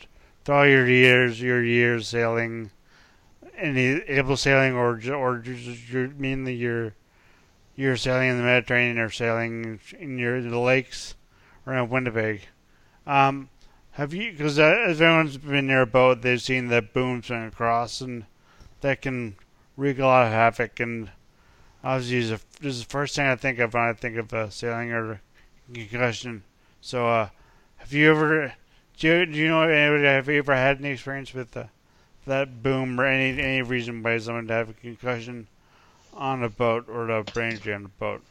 through 0.44 0.54
all 0.54 0.66
your 0.66 0.88
years, 0.88 1.40
your 1.40 1.62
years 1.62 2.08
sailing, 2.08 2.70
any 3.56 4.02
able 4.08 4.36
sailing, 4.36 4.74
or 4.74 5.00
or 5.12 5.42
mainly 6.16 6.54
your 6.54 6.94
you're 7.76 7.96
sailing 7.96 8.30
in 8.30 8.36
the 8.36 8.44
Mediterranean 8.44 8.98
or 8.98 9.10
sailing 9.10 9.80
in 9.98 10.18
your 10.18 10.40
the 10.40 10.58
lakes 10.58 11.14
around 11.66 11.90
Winnipeg. 11.90 12.42
Um, 13.06 13.48
have 13.92 14.12
you? 14.14 14.32
Because 14.32 14.58
uh, 14.58 14.86
if 14.88 15.00
anyone's 15.00 15.36
been 15.36 15.66
near 15.66 15.82
a 15.82 15.86
boat, 15.86 16.22
they've 16.22 16.40
seen 16.40 16.68
the 16.68 16.82
boom 16.82 17.22
swing 17.22 17.46
across, 17.46 18.00
and 18.00 18.24
that 18.80 19.02
can 19.02 19.36
wreak 19.76 19.98
a 19.98 20.06
lot 20.06 20.26
of 20.26 20.32
havoc. 20.32 20.80
And 20.80 21.10
obviously, 21.82 22.36
this 22.60 22.74
is 22.74 22.84
the 22.84 22.90
first 22.90 23.16
thing 23.16 23.26
I 23.26 23.36
think 23.36 23.58
of 23.58 23.74
when 23.74 23.84
I 23.84 23.92
think 23.92 24.16
of 24.16 24.32
uh, 24.32 24.50
sailing 24.50 24.92
or 24.92 25.20
concussion. 25.72 26.42
So, 26.80 27.08
uh, 27.08 27.28
have 27.76 27.92
you 27.92 28.10
ever? 28.10 28.54
Do 28.98 29.08
you, 29.08 29.26
do 29.26 29.38
you 29.38 29.48
know 29.48 29.62
anybody? 29.62 30.04
Have 30.04 30.28
you 30.28 30.38
ever 30.38 30.54
had 30.54 30.78
any 30.78 30.90
experience 30.90 31.34
with 31.34 31.56
uh, 31.56 31.64
that 32.26 32.62
boom 32.62 33.00
or 33.00 33.06
any 33.06 33.40
any 33.40 33.62
reason 33.62 34.02
why 34.02 34.18
someone 34.18 34.46
to 34.46 34.54
have 34.54 34.70
a 34.70 34.74
concussion 34.74 35.48
on 36.12 36.42
a 36.42 36.48
boat 36.48 36.88
or 36.88 37.08
a 37.10 37.24
brain 37.24 37.52
injury 37.52 37.74
on 37.74 37.84
a 37.86 37.88
boat? 37.88 38.22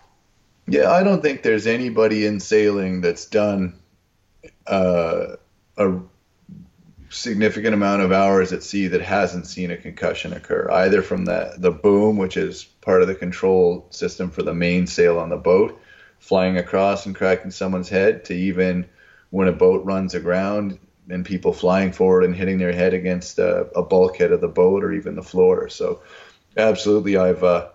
Yeah, 0.67 0.91
I 0.91 1.03
don't 1.03 1.21
think 1.21 1.43
there's 1.43 1.67
anybody 1.67 2.25
in 2.25 2.39
sailing 2.39 3.01
that's 3.01 3.25
done 3.25 3.79
uh, 4.65 5.35
a 5.77 5.99
significant 7.09 7.73
amount 7.73 8.01
of 8.01 8.11
hours 8.11 8.53
at 8.53 8.63
sea 8.63 8.87
that 8.87 9.01
hasn't 9.01 9.45
seen 9.45 9.71
a 9.71 9.77
concussion 9.77 10.33
occur, 10.33 10.69
either 10.71 11.01
from 11.01 11.25
the, 11.25 11.53
the 11.57 11.71
boom, 11.71 12.17
which 12.17 12.37
is 12.37 12.63
part 12.63 13.01
of 13.01 13.07
the 13.07 13.15
control 13.15 13.85
system 13.89 14.31
for 14.31 14.41
the 14.41 14.53
mainsail 14.53 15.19
on 15.19 15.29
the 15.29 15.37
boat, 15.37 15.79
flying 16.19 16.57
across 16.57 17.05
and 17.05 17.15
cracking 17.15 17.51
someone's 17.51 17.89
head, 17.89 18.25
to 18.25 18.33
even 18.33 18.87
when 19.33 19.47
a 19.47 19.51
boat 19.51 19.83
runs 19.83 20.13
aground 20.13 20.77
and 21.09 21.25
people 21.25 21.53
flying 21.53 21.91
forward 21.91 22.23
and 22.23 22.35
hitting 22.35 22.59
their 22.59 22.71
head 22.71 22.93
against 22.93 23.39
a, 23.39 23.61
a 23.75 23.81
bulkhead 23.81 24.31
of 24.31 24.41
the 24.41 24.47
boat 24.47 24.83
or 24.83 24.93
even 24.93 25.15
the 25.15 25.23
floor. 25.23 25.69
So, 25.69 26.03
absolutely, 26.55 27.17
I've 27.17 27.43
uh, 27.43 27.69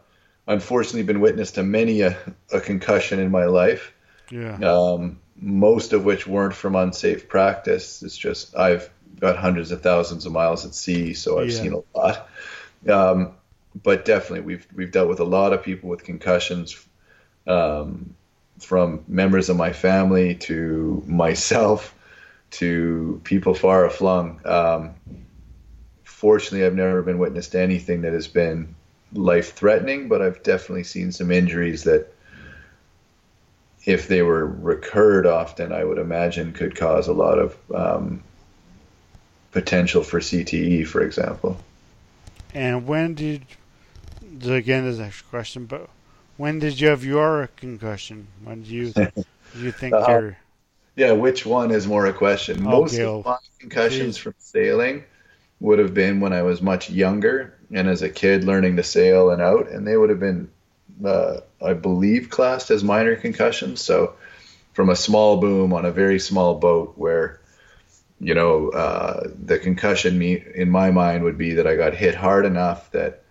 unfortunately 0.47 1.03
been 1.03 1.21
witness 1.21 1.51
to 1.53 1.65
many 1.65 2.03
a, 2.03 2.17
a 2.53 2.61
concussion 2.61 3.19
in 3.19 3.33
my 3.33 3.47
life. 3.47 3.93
Yeah. 4.31 4.55
Um, 4.55 5.19
most 5.37 5.93
of 5.93 6.05
which 6.05 6.29
weren't 6.29 6.55
from 6.55 6.77
unsafe 6.77 7.29
practice. 7.29 8.05
It's 8.05 8.17
just 8.17 8.57
I've 8.57 8.89
got 9.19 9.37
hundreds 9.37 9.73
of 9.73 9.83
thousands 9.83 10.27
of 10.27 10.33
miles 10.33 10.65
at 10.65 10.77
sea, 10.77 11.13
so 11.13 11.41
I've 11.41 11.51
yeah. 11.51 11.61
seen 11.61 11.73
a 11.73 11.99
lot. 11.99 12.29
Um, 12.89 13.33
but 13.83 14.05
definitely, 14.05 14.43
we've 14.43 14.67
we've 14.73 14.93
dealt 14.93 15.09
with 15.09 15.19
a 15.19 15.25
lot 15.25 15.53
of 15.53 15.65
people 15.65 15.89
with 15.89 16.05
concussions, 16.05 16.87
um, 17.49 18.15
from 18.61 19.05
members 19.09 19.49
of 19.49 19.57
my 19.57 19.73
family 19.73 20.35
to 20.35 21.03
myself 21.07 21.95
to 22.51 23.21
people 23.25 23.55
far 23.55 23.89
aflung. 23.89 24.45
Um, 24.47 24.95
fortunately, 26.05 26.67
I've 26.67 26.75
never 26.75 27.03
been 27.03 27.19
witness 27.19 27.49
to 27.51 27.61
anything 27.61 28.03
that 28.03 28.13
has 28.13 28.27
been 28.29 28.75
life 29.13 29.53
threatening, 29.53 30.09
but 30.09 30.23
I've 30.23 30.43
definitely 30.43 30.85
seen 30.85 31.13
some 31.13 31.31
injuries 31.31 31.85
that, 31.85 32.13
if 33.85 34.09
they 34.09 34.23
were 34.23 34.45
recurred 34.45 35.27
often, 35.27 35.73
I 35.73 35.83
would 35.85 35.99
imagine 35.99 36.53
could 36.53 36.77
cause 36.77 37.09
a 37.09 37.13
lot 37.13 37.39
of 37.39 37.57
um, 37.75 38.23
potential 39.53 40.03
for 40.03 40.21
CTE, 40.21 40.87
for 40.87 41.03
example. 41.03 41.59
And 42.53 42.87
when 42.87 43.15
did, 43.15 43.47
again, 44.45 44.85
this 44.85 44.99
next 44.99 45.23
question, 45.23 45.65
but 45.67 45.89
when 46.39 46.59
did 46.59 46.81
you 46.81 46.89
have 46.89 47.05
your 47.05 47.51
concussion? 47.57 48.27
When 48.43 48.63
do 48.63 48.71
you, 48.71 48.95
you 49.59 49.73
think 49.73 49.93
uh, 49.93 50.07
you're. 50.09 50.39
Yeah, 50.97 51.13
which 51.13 51.45
one 51.45 51.71
is 51.71 51.87
more 51.87 52.07
a 52.07 52.13
question? 52.13 52.63
Most 52.63 52.95
okay, 52.95 53.05
of 53.05 53.25
my 53.25 53.37
concussions 53.61 54.17
geez. 54.17 54.23
from 54.23 54.35
sailing 54.39 55.05
would 55.61 55.79
have 55.79 55.93
been 55.93 56.21
when 56.21 56.33
I 56.33 56.43
was 56.43 56.63
much 56.63 56.91
younger 56.91 57.55
and 57.73 57.89
as 57.89 58.03
a 58.03 58.09
kid 58.09 58.45
learning 58.45 58.77
to 58.77 58.83
sail 58.83 59.31
and 59.31 59.43
out, 59.43 59.69
and 59.69 59.87
they 59.87 59.97
would 59.97 60.11
have 60.11 60.21
been, 60.21 60.51
uh, 61.05 61.41
I 61.65 61.75
believe, 61.75 62.31
classed 62.31 62.71
as 62.71 62.83
minor 62.83 63.15
concussions. 63.17 63.81
So, 63.81 64.15
from 64.73 64.91
a 64.91 64.97
small 64.97 65.39
boom 65.39 65.73
on 65.73 65.85
a 65.85 65.91
very 65.91 66.19
small 66.21 66.55
boat, 66.55 66.95
where 66.97 67.41
you 68.21 68.35
know 68.35 68.71
uh, 68.71 69.29
the 69.45 69.59
concussion 69.59 70.19
me 70.19 70.43
in 70.55 70.71
my 70.71 70.91
mind 70.91 71.25
would 71.25 71.39
be 71.39 71.55
that 71.55 71.67
I 71.67 71.77
got 71.77 71.95
hit 71.95 72.15
hard 72.15 72.47
enough 72.47 72.91
that 72.93 73.23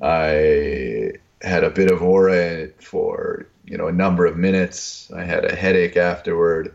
I 0.00 1.12
had 1.42 1.64
a 1.64 1.70
bit 1.70 1.90
of 1.90 2.02
aura 2.02 2.68
for 2.78 3.46
you 3.64 3.76
know 3.76 3.88
a 3.88 3.92
number 3.92 4.26
of 4.26 4.36
minutes. 4.36 5.10
I 5.12 5.24
had 5.24 5.44
a 5.44 5.54
headache 5.54 5.96
afterward. 5.96 6.74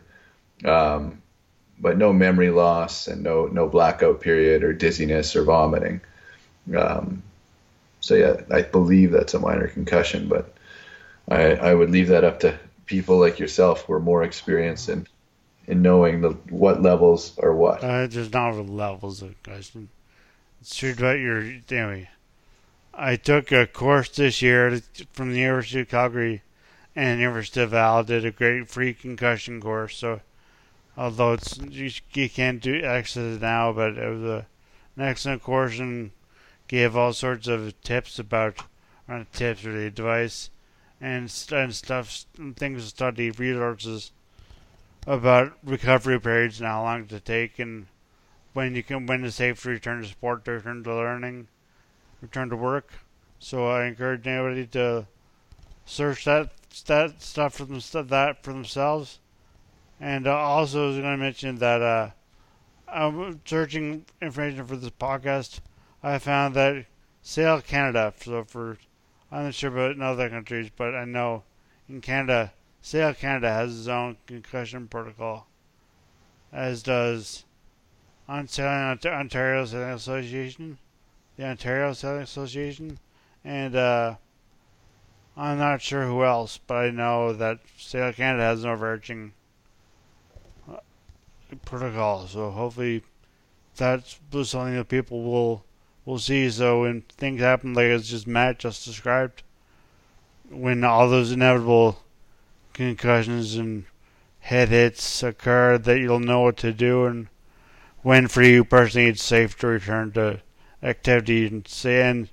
Um, 0.63 1.21
but 1.79 1.97
no 1.97 2.13
memory 2.13 2.49
loss 2.49 3.07
and 3.07 3.23
no 3.23 3.47
no 3.47 3.67
blackout 3.67 4.21
period 4.21 4.63
or 4.63 4.73
dizziness 4.73 5.35
or 5.35 5.43
vomiting. 5.43 6.01
Um, 6.75 7.23
so 7.99 8.15
yeah, 8.15 8.41
I 8.51 8.61
believe 8.61 9.11
that's 9.11 9.33
a 9.33 9.39
minor 9.39 9.67
concussion, 9.67 10.27
but 10.27 10.53
I, 11.27 11.55
I 11.55 11.73
would 11.73 11.89
leave 11.89 12.07
that 12.09 12.23
up 12.23 12.39
to 12.41 12.57
people 12.85 13.19
like 13.19 13.39
yourself 13.39 13.83
who 13.83 13.93
are 13.93 13.99
more 13.99 14.23
experienced 14.23 14.89
in 14.89 15.07
in 15.67 15.81
knowing 15.81 16.21
the 16.21 16.29
what 16.49 16.81
levels 16.81 17.37
are 17.39 17.53
what. 17.53 17.83
Uh, 17.83 18.07
there's 18.07 18.31
not 18.31 18.53
levels 18.69 19.21
of 19.21 19.41
concussion. 19.43 19.89
It's 20.61 20.81
about 20.83 21.19
your 21.19 21.41
anyway. 21.41 22.09
I 22.97 23.17
took 23.17 23.51
a 23.51 23.67
course 23.67 24.07
this 24.09 24.41
year 24.41 24.79
from 25.11 25.33
the 25.33 25.39
University 25.39 25.81
of 25.81 25.89
Calgary 25.89 26.43
and 26.95 27.19
University 27.19 27.59
of 27.59 27.71
Val. 27.71 28.05
Did 28.05 28.25
a 28.25 28.31
great 28.31 28.69
free 28.69 28.93
concussion 28.93 29.59
course. 29.59 29.97
So, 29.97 30.21
although 30.95 31.33
it's 31.33 31.57
you, 31.57 31.91
you 32.13 32.29
can't 32.29 32.61
do 32.61 32.81
access 32.83 33.41
now, 33.41 33.73
but 33.73 33.97
it 33.97 34.09
was 34.09 34.23
a, 34.23 34.45
an 34.95 35.03
excellent 35.03 35.43
course 35.43 35.77
and 35.77 36.11
gave 36.69 36.95
all 36.95 37.11
sorts 37.11 37.47
of 37.47 37.79
tips 37.81 38.17
about, 38.17 38.63
not 39.09 39.33
tips 39.33 39.65
or 39.65 39.75
advice, 39.77 40.49
and, 41.01 41.33
and 41.51 41.75
stuff, 41.75 42.25
things 42.55 42.83
to 42.83 42.89
study, 42.89 43.29
resources 43.29 44.13
about 45.05 45.51
recovery 45.65 46.19
periods 46.19 46.61
and 46.61 46.67
how 46.69 46.83
long 46.83 47.07
to 47.07 47.19
take, 47.19 47.59
and 47.59 47.87
when 48.53 48.73
you 48.73 48.81
can, 48.81 49.05
when 49.05 49.25
it's 49.25 49.35
safe 49.35 49.61
to 49.61 49.69
return 49.69 50.01
to 50.01 50.07
sport, 50.07 50.45
to 50.45 50.51
return 50.51 50.81
to 50.81 50.95
learning, 50.95 51.49
return 52.21 52.49
to 52.49 52.55
work. 52.55 52.93
So 53.39 53.67
I 53.67 53.85
encourage 53.85 54.25
anybody 54.25 54.65
to 54.67 55.07
search 55.85 56.25
that 56.25 56.51
that 56.87 57.21
stuff 57.21 57.55
for 57.55 57.65
them, 57.65 57.79
that 58.07 58.43
for 58.43 58.51
themselves. 58.51 59.19
And 59.99 60.27
uh, 60.27 60.35
also, 60.35 60.83
I 60.83 60.87
was 60.87 60.97
going 60.97 61.11
to 61.11 61.17
mention 61.17 61.55
that 61.57 61.81
uh, 61.81 62.09
I'm 62.87 63.41
searching 63.45 64.05
information 64.21 64.65
for 64.65 64.75
this 64.75 64.89
podcast. 64.89 65.59
I 66.03 66.19
found 66.19 66.53
that 66.55 66.85
Sail 67.21 67.61
Canada, 67.61 68.13
so 68.19 68.43
for 68.43 68.77
I'm 69.31 69.45
not 69.45 69.55
sure 69.55 69.71
about 69.71 69.95
in 69.95 70.01
other 70.01 70.29
countries, 70.29 70.69
but 70.75 70.93
I 70.93 71.05
know 71.05 71.43
in 71.89 72.01
Canada, 72.01 72.53
Sail 72.81 73.13
Canada 73.13 73.49
has 73.49 73.79
its 73.79 73.87
own 73.87 74.17
concussion 74.27 74.87
protocol, 74.87 75.47
as 76.51 76.83
does 76.83 77.45
Ontario 78.29 79.65
Sailing 79.65 79.89
Association. 79.89 80.77
The 81.37 81.45
Ontario 81.45 81.93
Sailing 81.93 82.21
Association, 82.21 82.99
and 83.43 83.75
uh, 83.75 84.15
I'm 85.37 85.57
not 85.57 85.81
sure 85.81 86.05
who 86.05 86.23
else, 86.23 86.59
but 86.65 86.75
I 86.75 86.89
know 86.91 87.33
that 87.33 87.59
Sail 87.77 88.13
Canada 88.13 88.43
has 88.43 88.63
an 88.63 88.69
overarching 88.69 89.33
uh, 90.71 90.77
protocol. 91.65 92.27
So 92.27 92.51
hopefully, 92.51 93.03
that's 93.75 94.19
something 94.43 94.75
that 94.75 94.87
people 94.87 95.23
will 95.23 95.65
will 96.05 96.19
see. 96.19 96.49
So 96.49 96.81
when 96.81 97.01
things 97.01 97.41
happen 97.41 97.73
like 97.73 97.87
as 97.87 98.09
just 98.09 98.27
Matt 98.27 98.59
just 98.59 98.85
described, 98.85 99.43
when 100.49 100.83
all 100.83 101.09
those 101.09 101.31
inevitable 101.31 101.99
concussions 102.73 103.55
and 103.55 103.85
head 104.39 104.69
hits 104.69 105.23
occur, 105.23 105.77
that 105.77 105.99
you'll 105.99 106.19
know 106.19 106.41
what 106.41 106.57
to 106.57 106.71
do 106.71 107.05
and 107.05 107.27
when 108.05 108.27
for 108.27 108.43
you 108.43 108.63
personally 108.63 109.07
it's 109.07 109.23
safe 109.23 109.57
to 109.57 109.65
return 109.65 110.11
to 110.11 110.39
activity 110.85 111.47
and, 111.47 111.67
and 111.83 112.29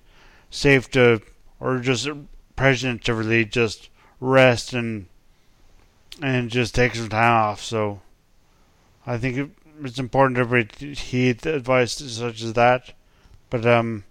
safe 0.51 0.91
to 0.91 1.21
or 1.59 1.79
just 1.79 2.09
present 2.57 3.05
to 3.05 3.15
really 3.15 3.45
just 3.45 3.89
rest 4.21 4.73
and 4.73 5.07
and 6.21 6.51
just 6.51 6.75
take 6.75 6.95
some 6.95 7.09
time 7.09 7.33
off. 7.33 7.63
So 7.63 8.01
I 9.07 9.17
think 9.19 9.53
it's 9.83 9.99
important 9.99 10.39
to 10.79 10.95
heed 10.95 11.47
advice 11.47 11.95
such 11.95 12.43
as 12.43 12.53
that. 12.53 12.93
But 13.51 13.67
um, 13.67 14.05